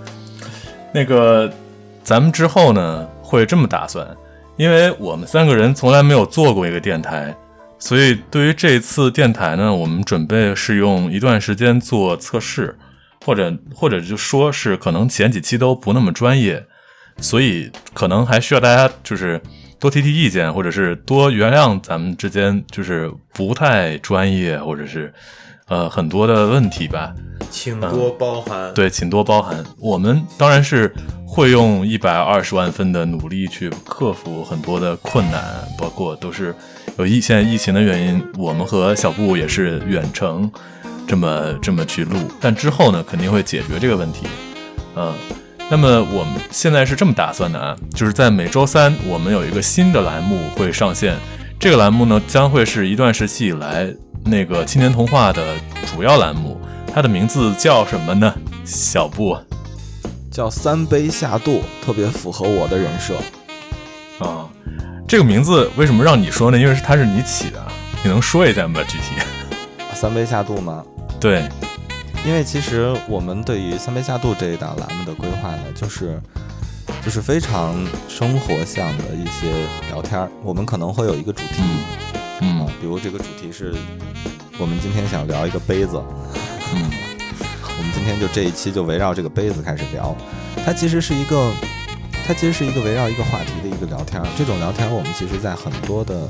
[0.91, 1.51] 那个，
[2.03, 4.07] 咱们之后呢会这么打算，
[4.57, 7.33] 因为我们三个人从来没有做过一个电台，
[7.81, 12.77] 所以对于这次电台呢，我们准备是用一段时间做测试，
[13.25, 16.63] 或者或者就说是可能前几期都不那么专业，
[17.17, 19.41] 所以可能还需要大家就是
[19.79, 25.11] 多提提意见，或者是多原谅咱们之间就是不太专业，或者是
[25.67, 27.11] 呃很多的问题吧。
[27.49, 28.71] 请多包涵。
[28.75, 29.63] 对，请多包涵。
[29.79, 30.93] 我们当然是
[31.25, 35.43] 会用一百二十万分的努力去克服很多的困难，
[35.79, 36.55] 包括都是
[37.01, 40.51] 有疫现在疫情的原因，我们和小布也是远程
[41.07, 44.27] 这么这么去录，但之后呢肯定会解决这个问题。
[44.95, 45.11] 嗯，
[45.67, 51.17] 那么我们现在是这么打算的啊，就是在每周三我们有一个新的栏目会上线，
[51.59, 53.91] 这个栏目呢将会是一段时期以来
[54.23, 55.55] 那个青年童话的
[55.87, 56.61] 主要栏目。
[56.93, 58.31] 它的名字叫什么呢？
[58.63, 59.35] 小布
[60.31, 63.15] 叫三杯下肚，特别符合我的人设。
[64.23, 64.47] 啊，
[65.11, 66.57] 这个名字为什么让你说呢？
[66.57, 67.61] 因为是它是你起的，
[68.01, 68.79] 你能说一下吗？
[68.87, 69.21] 具体？
[69.93, 70.85] 三杯下肚吗？
[71.19, 71.49] 对，
[72.25, 76.17] 因为其实我们对于三杯下肚这一档栏目的规划呢，就是
[77.03, 77.75] 就是非常
[78.07, 79.51] 生活向的一些
[79.89, 80.31] 聊天儿。
[80.43, 81.61] 我们可能会有一个主题，
[82.39, 83.75] 嗯啊，比如这个主题是
[84.57, 86.01] 我们今天想聊一个杯子，
[86.73, 86.89] 嗯
[87.77, 90.15] 我们今天就这一期就围绕这个杯子开始聊，
[90.65, 91.51] 它其实是一个，
[92.31, 94.25] 它其实是一个围绕一个话题的一个聊天儿。
[94.37, 96.29] 这种聊天儿我们其实在很多的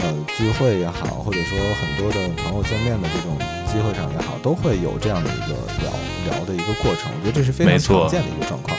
[0.00, 3.36] 呃聚会也好，或者说很多的朋友见面的这种
[3.66, 5.90] 机会上也好，都会有这样的一个聊
[6.30, 7.10] 聊的一个过程。
[7.12, 8.78] 我觉得这是非常常见的一个状况。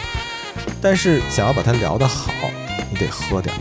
[0.82, 2.32] 但是想要把它聊得好，
[2.90, 3.60] 你得喝点儿。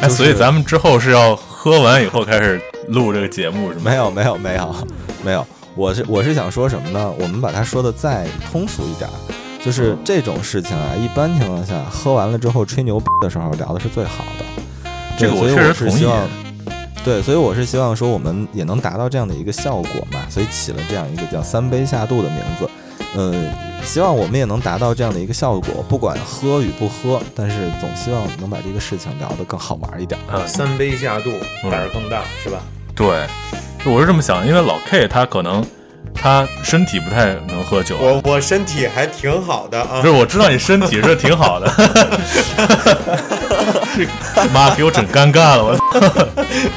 [0.00, 3.82] 哎，就是所以咱们之后是要喝完以后开始录这个节目是吗？
[3.84, 4.86] 没有没有没有
[5.24, 5.44] 没有，
[5.74, 7.12] 我是我是想说什么呢？
[7.18, 9.16] 我们把它说的再通俗一点儿，
[9.64, 14.44] 就是这种事情啊，一般情况下喝完了之后吹牛逼的时候聊的是最好的。
[15.18, 16.28] 这个我对所以确实同意是希望，
[17.04, 22.70] 对，所以我是希望说我们也能达到这样的一个效果嘛，所以起了这样一个叫“三杯下肚”的名字。
[23.16, 23.50] 嗯，
[23.82, 30.20] 希望我们也能达到这样的一个效果，不管喝与不喝，但是总希望能把这个事情聊得更好玩一点。
[30.30, 31.30] 啊，三杯下肚，
[31.64, 32.60] 嗯胆儿更大，是吧？
[32.94, 33.26] 对，
[33.86, 35.64] 我是这么想，因为老 K 他可能
[36.14, 40.00] 他身体不太能喝酒啊，我我身体还挺好的啊。
[40.00, 41.72] 不是，我知道你身体是挺好的，
[44.34, 45.76] 这 妈给我整尴尬了，我。
[45.76, 45.82] 操！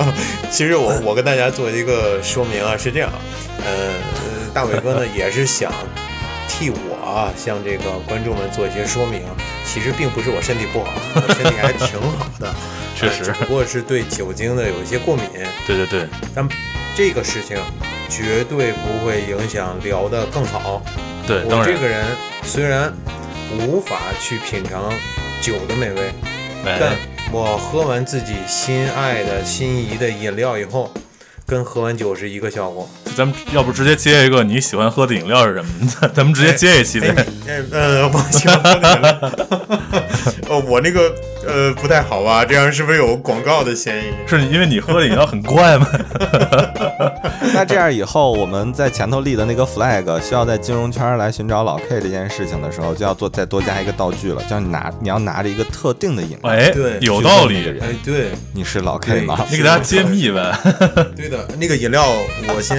[0.52, 3.10] 其实我我跟大家做一个说明啊，是这样，
[3.66, 5.72] 呃，呃大伟哥呢也是想
[6.48, 9.22] 替我啊向这个观众们做一些说明，
[9.66, 12.54] 其实并不是我身体不好，我身体还挺好的，
[12.96, 13.24] 确实。
[13.24, 15.26] 呃只不过是对酒精的有一些过敏，
[15.66, 16.48] 对对对，但
[16.96, 17.58] 这个事情
[18.12, 20.84] 绝对不会影响聊得更好。
[21.26, 22.06] 对，我这，个人
[22.44, 22.94] 虽然
[23.58, 24.92] 无法去品尝
[25.42, 26.12] 酒的美味，
[26.66, 26.98] 但哎，
[27.32, 30.94] 我喝完自己心爱的心仪的饮料以后，
[31.48, 32.90] 跟喝完酒是一个效果。
[33.16, 35.72] 咱们要不直接接一个你喜欢喝的饮料是什么？
[36.02, 37.16] 咱咱们直接接一期呗。
[37.48, 39.32] 哎，呃，我喜欢喝的饮料。
[40.52, 41.16] 呃，我那个
[41.48, 42.44] 呃不太好吧？
[42.44, 44.12] 这样是不是有广告的嫌疑？
[44.28, 45.88] 是因为你喝的饮料很怪吗？
[47.54, 59.40] 那这样以后我们在前头立的那个 flag 需要在金融圈来寻找老 K 这件事情的时候，就要做再多加一个道具了，叫你拿你要拿着一个特定的饮料，哎对，有道理哎，对，你是老 K 吗？
[59.50, 60.54] 你给大家揭秘呗。
[61.16, 62.06] 对的，那个饮料
[62.54, 62.78] 我先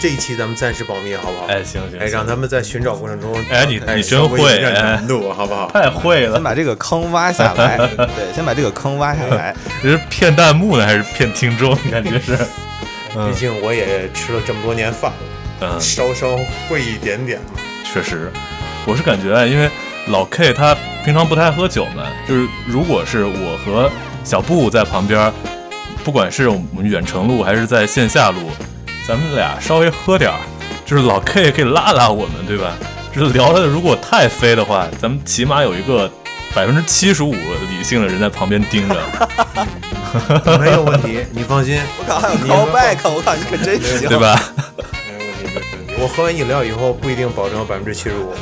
[0.00, 1.44] 这一期咱们暂时保密，好不好？
[1.48, 5.70] 哎，行行，哎，让咱们在寻找过程中，哎你你真会哎难度，好不好？
[5.72, 7.76] 太会了先，把这个坑挖下来，
[8.16, 9.54] 对，先把这个坑挖下来。
[9.82, 11.76] 这是骗弹幕呢还是骗听众？
[11.84, 12.34] 你感觉是？
[13.12, 15.10] 毕嗯竟我也吃了这么多年饭
[15.60, 16.28] 了，嗯，稍稍
[16.68, 17.60] 会一点点嘛。
[17.92, 18.32] 确实，
[18.86, 19.68] 我是感觉啊，因为
[20.06, 20.74] 老 K 他
[21.04, 23.90] 平常不太喝酒嘛，就是如果是我和
[24.24, 25.30] 小布在旁边，
[26.04, 28.38] 不管是我们远程录还是在线下录，
[29.10, 30.38] 咱们俩稍微喝点儿，
[30.86, 32.74] 就是老 K 也可以拉拉我们，对吧？
[33.12, 36.08] 就是聊的如果太飞的话，咱们起码有一个
[36.54, 38.94] 百分之七十五理性的人在旁边盯着。
[40.60, 44.16] 没有问题，你放心，我靠，还有 callback，我靠，你可真行， 对？
[44.16, 44.40] 吧？
[45.08, 45.94] 没有问题，没有问题。
[45.98, 48.32] 我喝完饮料以后不一定保证百分之七十五。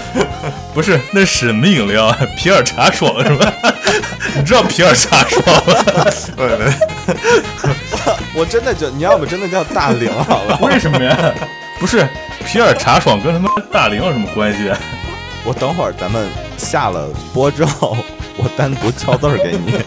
[0.74, 2.18] 不是，那是什么饮料啊？
[2.36, 3.52] 皮尔茶爽是吧？
[4.36, 5.72] 你知道皮尔茶爽吗？
[8.34, 11.34] 我真的就你要不真的叫大龄好了，为什么呀？
[11.78, 12.06] 不是
[12.46, 14.68] 皮尔茶爽跟他妈大龄有什么关系？
[14.68, 14.78] 啊
[15.44, 17.96] 我等会儿咱们下了播之后，
[18.36, 19.80] 我单独敲字儿给你。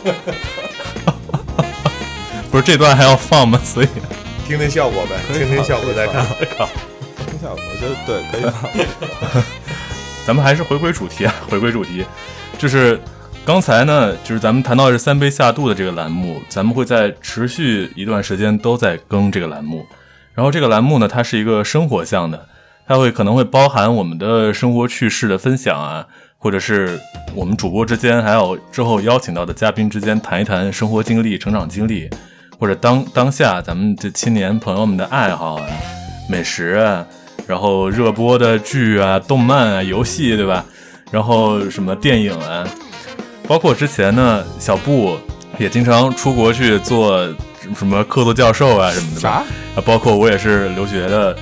[2.52, 3.58] 不是这段还要放吗？
[3.64, 3.88] 所以
[4.46, 6.26] 听听效果呗，听听效果再看。
[6.58, 6.68] 靠，
[7.26, 9.44] 听效果，我觉得对，可以放。
[10.26, 12.04] 咱们还是回归主题啊， 回归主题，
[12.58, 13.00] 就是
[13.46, 19.86] 刚才呢，就是咱们谈到是三杯下肚的这个栏目，咱们会在持续一段时间都在更这个栏目。
[20.34, 22.48] 然后这个栏目呢，它是一个生活向的，
[22.88, 26.08] 它会可能会包含我们的生活趣事的分享啊，
[26.40, 27.00] 或者是
[27.36, 32.10] 我们主播之间，还有之后邀请到的嘉宾之间谈一谈生活经历、成长经历，
[32.60, 35.68] 或者当当下咱们这青年朋友们的爱好啊、
[36.28, 37.06] 美食啊，
[37.48, 40.66] 然后热播的剧啊、动漫啊、游戏，对吧？
[41.12, 42.68] 然后什么电影啊，
[43.48, 45.18] 包括之前呢，小布
[45.58, 47.28] 也经常出国去做
[47.78, 49.22] 什么客座教授啊什么的吧。
[49.22, 49.30] 啥？
[49.80, 51.38] 啊，包括我也是留学的，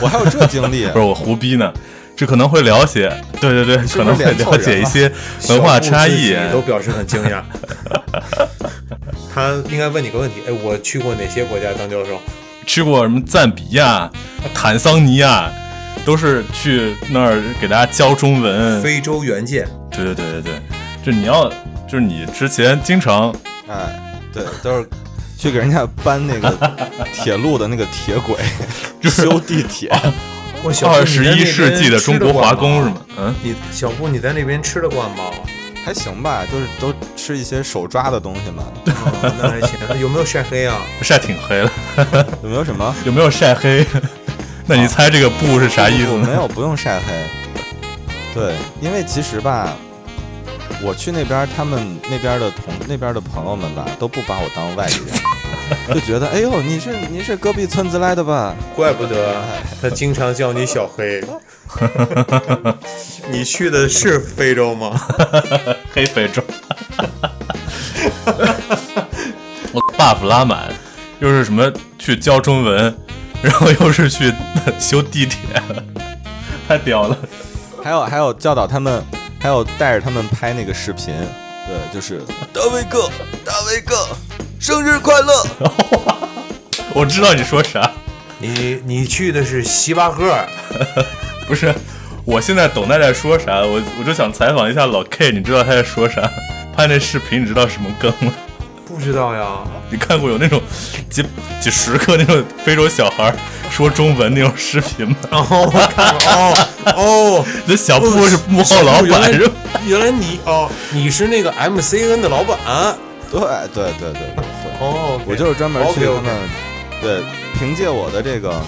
[0.00, 1.72] 我还有这经历 不是我胡逼呢，
[2.14, 5.10] 这可能会了解，对对对，是可能会了解一些
[5.48, 7.42] 文化差异都表示很惊讶。
[9.34, 12.20] 他应该问你个问题，哎，我去过哪些国家当教授？
[12.70, 14.08] 去过什么赞比亚、
[14.54, 15.50] 坦桑尼亚，
[16.04, 18.80] 都是去那儿给大家教中文。
[18.80, 20.52] 非洲援建，对对对对对，
[21.04, 21.48] 就你要，
[21.88, 23.34] 就是你之前经常
[23.66, 24.00] 哎，
[24.32, 24.88] 对，都是
[25.36, 26.70] 去给人家搬那个
[27.12, 28.36] 铁路的那个铁轨，
[29.10, 29.90] 修地铁。
[30.62, 33.02] 我小布二十一世纪的中国华工是吗？？
[33.18, 35.24] 嗯，你小布你在那边吃得惯吗？
[35.84, 38.64] 还行吧，就是都吃一些手抓的东西嘛。
[38.86, 40.00] 哦 那还行。
[40.00, 40.78] 有没有晒黑啊？
[41.02, 41.70] 晒挺黑了，
[42.42, 42.94] 有没有什么？
[43.04, 43.86] 有没有晒黑？
[44.66, 46.12] 那你猜这个“不”是啥意思呢？
[46.12, 47.04] 我没有，不用晒黑。
[48.32, 49.74] 对，因为其实吧，
[50.80, 55.14] 我去那边，他们那边的同那边的朋友们吧，都不把我当外地人，
[55.94, 58.54] 就觉得哎呦，你是你是隔壁村子来的吧？
[58.74, 59.34] 怪不得
[59.80, 61.22] 他经常叫你小黑。
[63.30, 65.00] 你去的是非洲吗？
[65.94, 66.42] 黑非洲。
[69.72, 70.72] 我 buff 拉满，
[71.20, 72.92] 又是什么去教中文，
[73.40, 74.32] 然后又是去
[74.78, 75.38] 修地铁，
[76.66, 77.16] 太屌了！
[77.82, 79.04] 还有还有教导他们，
[79.38, 81.14] 还有带着他们拍那个视频，
[81.66, 82.20] 对，就是
[82.52, 83.08] 大卫哥，
[83.44, 84.08] 大卫哥，
[84.60, 85.32] 生日快乐！
[86.92, 87.90] 我知道你说啥，
[88.38, 90.46] 你你去的是西巴赫尔，
[91.48, 91.74] 不是？
[92.26, 96.30] 我现在懂他在说啥，我我就想采访一下老 K，你知道他在说啥？
[96.76, 98.30] 拍那视频，你知道什么梗吗？
[98.84, 99.46] 不知道呀？
[99.88, 100.60] 你看过有那种
[101.08, 101.24] 几
[101.58, 103.34] 几十个那种非洲小孩
[103.70, 105.16] 说中文那种视频吗？
[105.30, 109.54] 哦，我看过哦哦， 这小布是幕后老板是吧？
[109.86, 112.58] 原来你哦，你是那个 MCN 的老板
[113.30, 114.44] 对对对对对对，
[114.80, 116.34] 哦，我就是专门去他们，
[117.00, 117.22] 对，
[117.54, 118.60] 凭借我的这个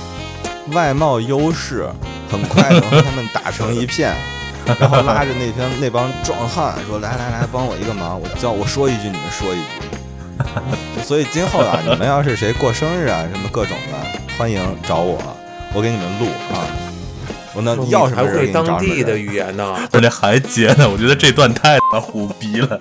[0.72, 1.88] 外貌优势，
[2.30, 4.14] 很快能和他们打成一片。
[4.78, 11.02] 然后拉着那帮那帮壮汉说：“来来来，帮我一个忙，我叫我说一句，你们说一句。
[11.02, 15.20] ”所以今后啊，你们要是谁过生日啊，什么各种的，欢迎找我，
[15.74, 16.62] 我给你们录啊。
[17.54, 19.18] 我那要什么还会人给你找什么当地的。
[19.18, 19.76] 语言呢？
[19.92, 22.80] 我这还接呢，我觉得这段太他妈虎逼了，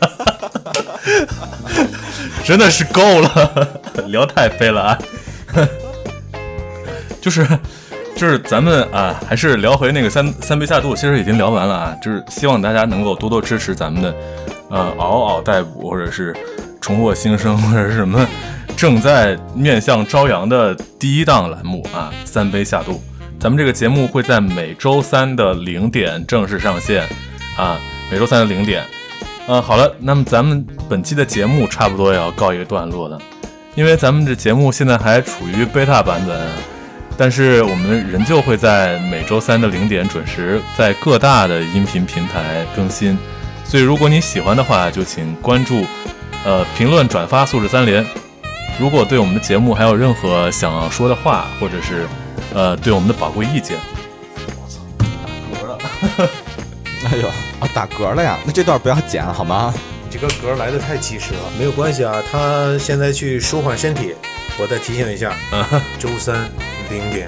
[2.44, 5.00] 真的是够了， 聊太飞了啊！
[7.22, 7.48] 就是
[8.16, 14.16] 就是咱们啊，还是聊回那个三三杯下肚，其实已经聊完了啊，就是希望大家能够多多支持咱们的
[14.70, 16.36] 呃嗷嗷待哺，或者是
[16.80, 18.28] 重获新生，或者是什么
[18.76, 23.02] 正在面向朝阳的第一档栏目啊，三杯下肚。
[23.40, 27.08] 咱们这个节目会在每周三的零点正式上线
[27.58, 27.80] 啊，
[28.12, 28.84] 每周三的零点。
[29.48, 33.20] 嗯、好了，那么咱们本期的节目差不多也要告一个段落了，
[33.76, 36.48] 因为咱们这节目现在还处于 beta 版本，
[37.18, 43.18] 但是我们仍旧会在每周三的零点准时在各大的音频平台更新。
[43.66, 45.86] 所以如果你喜欢的话，就请关注、
[46.46, 48.06] 呃评论、转发素质三连。
[48.80, 52.08] 如果对我们的节目还有任何想要说的话，或者是
[52.54, 53.78] 呃对我们的宝贵意见，
[57.12, 57.28] 哎呦
[57.60, 58.40] 啊，打嗝了呀！
[58.46, 59.74] 那这段不要剪好吗？
[60.10, 62.24] 这个嗝来的太及时了，没有关系啊。
[62.32, 64.16] 他现在去舒缓身体，
[64.58, 65.36] 我再提醒一下，
[66.00, 66.50] 周三
[66.90, 67.28] 零点，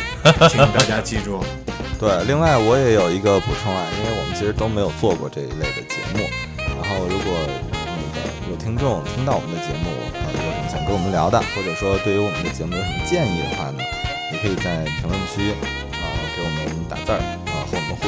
[0.50, 1.44] 请大家记住。
[2.00, 6.24] 对，另外我也有一个补充啊，因为我们其实都没有做过这一类的节目。
[6.58, 7.34] 然后，如果
[7.76, 13.84] 那个有听众听到我们的节目，呃，有什么想跟我们聊的，或者说对于我们的节目有什么建议的话呢，
[14.32, 15.52] 你可以在评论区
[16.00, 17.20] 啊、给我们打字儿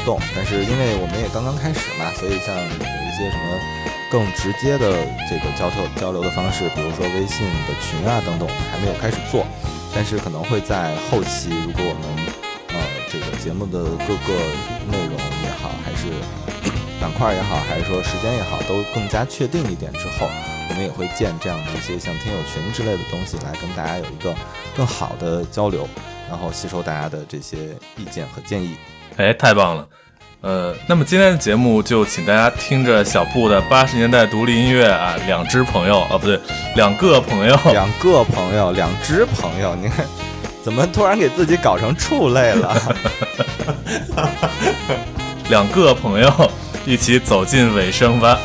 [0.06, 0.22] 动。
[0.36, 3.60] 但是因为我们也刚刚开始嘛，所以像有一些什么
[4.10, 4.94] 更直接的
[5.28, 9.46] 这个交流交流的方式，比如说微信的群啊等等，我们还没有开始做。
[9.94, 12.04] 但是可能会在后期，如果我们
[12.76, 12.78] 呃
[13.10, 14.32] 这个节目的各个
[14.92, 16.12] 内容也好，还是
[17.00, 20.28] 板块也好，还是说时间也好，都更加确定一点之后，
[20.68, 24.36] 我们也会建这样的一些像听友群之类的东西，来跟大家有一个
[24.76, 25.88] 更好的交流，
[26.28, 28.76] 然后吸收大家的这些意见和建议。
[29.18, 29.88] 哎，太棒了！
[30.42, 36.40] 呃，那么今天的节目就请大家听着小布的八十年代独立音乐啊，两只朋友啊，不对，
[36.76, 40.06] 两个朋友，两个朋友，两只朋友，你看
[40.64, 42.76] 怎么突然给自己搞成畜类了？
[45.50, 46.52] 两个朋友
[46.86, 48.38] 一起走进尾声吧。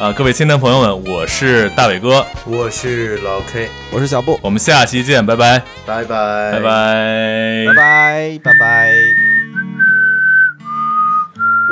[0.00, 9.29] 啊，各位亲的朋友们，我是大伟哥，我是老 K，我是小布，我们下期见，拜拜，拜拜，拜拜，拜拜，拜拜。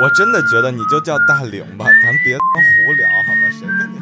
[0.01, 3.49] 我真的觉得你就叫大玲吧，咱别胡聊好吗？
[3.51, 3.99] 谁跟你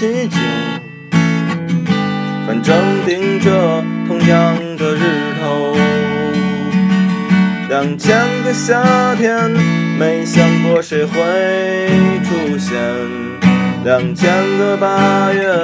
[0.00, 0.36] 得起酒，
[2.46, 2.74] 反正
[3.04, 5.00] 顶着同样的日
[5.38, 5.76] 头。
[7.68, 9.50] 两千个夏天，
[9.98, 11.12] 没想过谁会
[12.24, 12.78] 出现。
[13.84, 15.54] 两千个八月，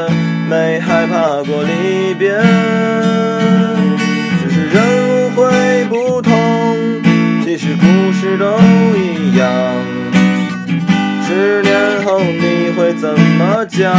[13.76, 13.94] 讲？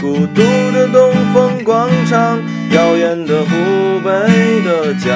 [0.00, 0.42] 孤独
[0.72, 2.40] 的东风广场，
[2.70, 4.10] 耀眼的湖北
[4.64, 5.14] 的江。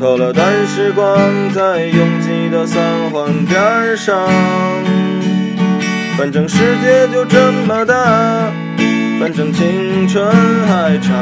[0.00, 1.16] 偷了段时光，
[1.54, 2.82] 在拥挤的三
[3.12, 4.18] 环边上。
[6.18, 7.94] 反正世界就这么大，
[9.20, 10.26] 反正青春
[10.66, 11.14] 还长。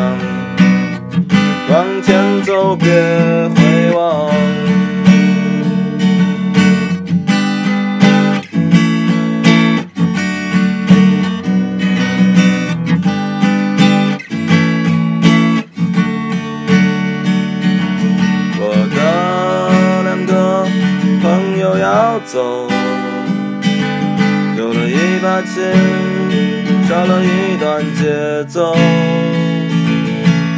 [1.68, 4.30] 往前走，别回望。
[22.24, 22.68] 走，
[24.56, 25.62] 丢了一把琴，
[26.88, 28.74] 少了一段节奏。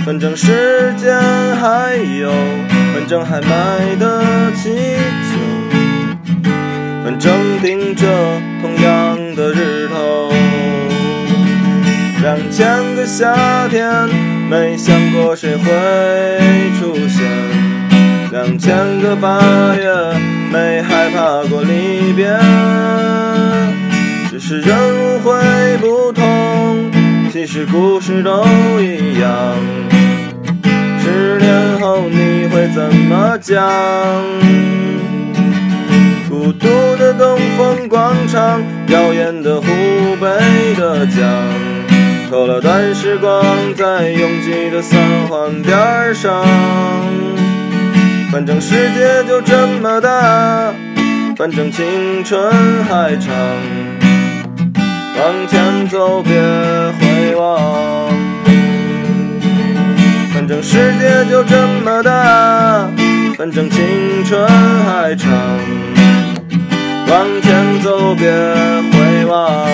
[0.04, 1.14] 反正时间
[1.56, 2.30] 还有，
[2.94, 4.70] 反正还买得起
[5.30, 5.38] 酒，
[7.04, 7.32] 反正
[7.62, 8.06] 顶着
[8.60, 10.32] 同样的日头。
[12.22, 14.08] 两千个夏天，
[14.50, 15.62] 没想过谁会
[16.78, 17.24] 出现。
[18.32, 19.40] 两千个八
[19.74, 19.90] 月，
[20.50, 22.26] 没害怕过离别。
[24.28, 24.76] 只是人
[25.20, 26.90] 会不同，
[27.32, 28.44] 其实故事都
[28.80, 29.30] 一样。
[31.02, 33.68] 十年后你会怎么讲？
[36.28, 39.66] 孤独的东风广场，耀眼的湖
[40.20, 41.24] 北的江。
[42.30, 43.44] 偷了段时光，
[43.74, 46.44] 在拥挤的三环边上。
[48.32, 50.72] 反正世界就这么大，
[51.36, 52.40] 反正青春
[52.84, 53.34] 还长。
[55.18, 56.32] 往前走，别
[56.98, 58.08] 回望。
[60.32, 62.88] 反正世界就这么大，
[63.36, 64.48] 反正青春
[64.86, 65.28] 还长。
[67.08, 69.66] 往前走，别回望。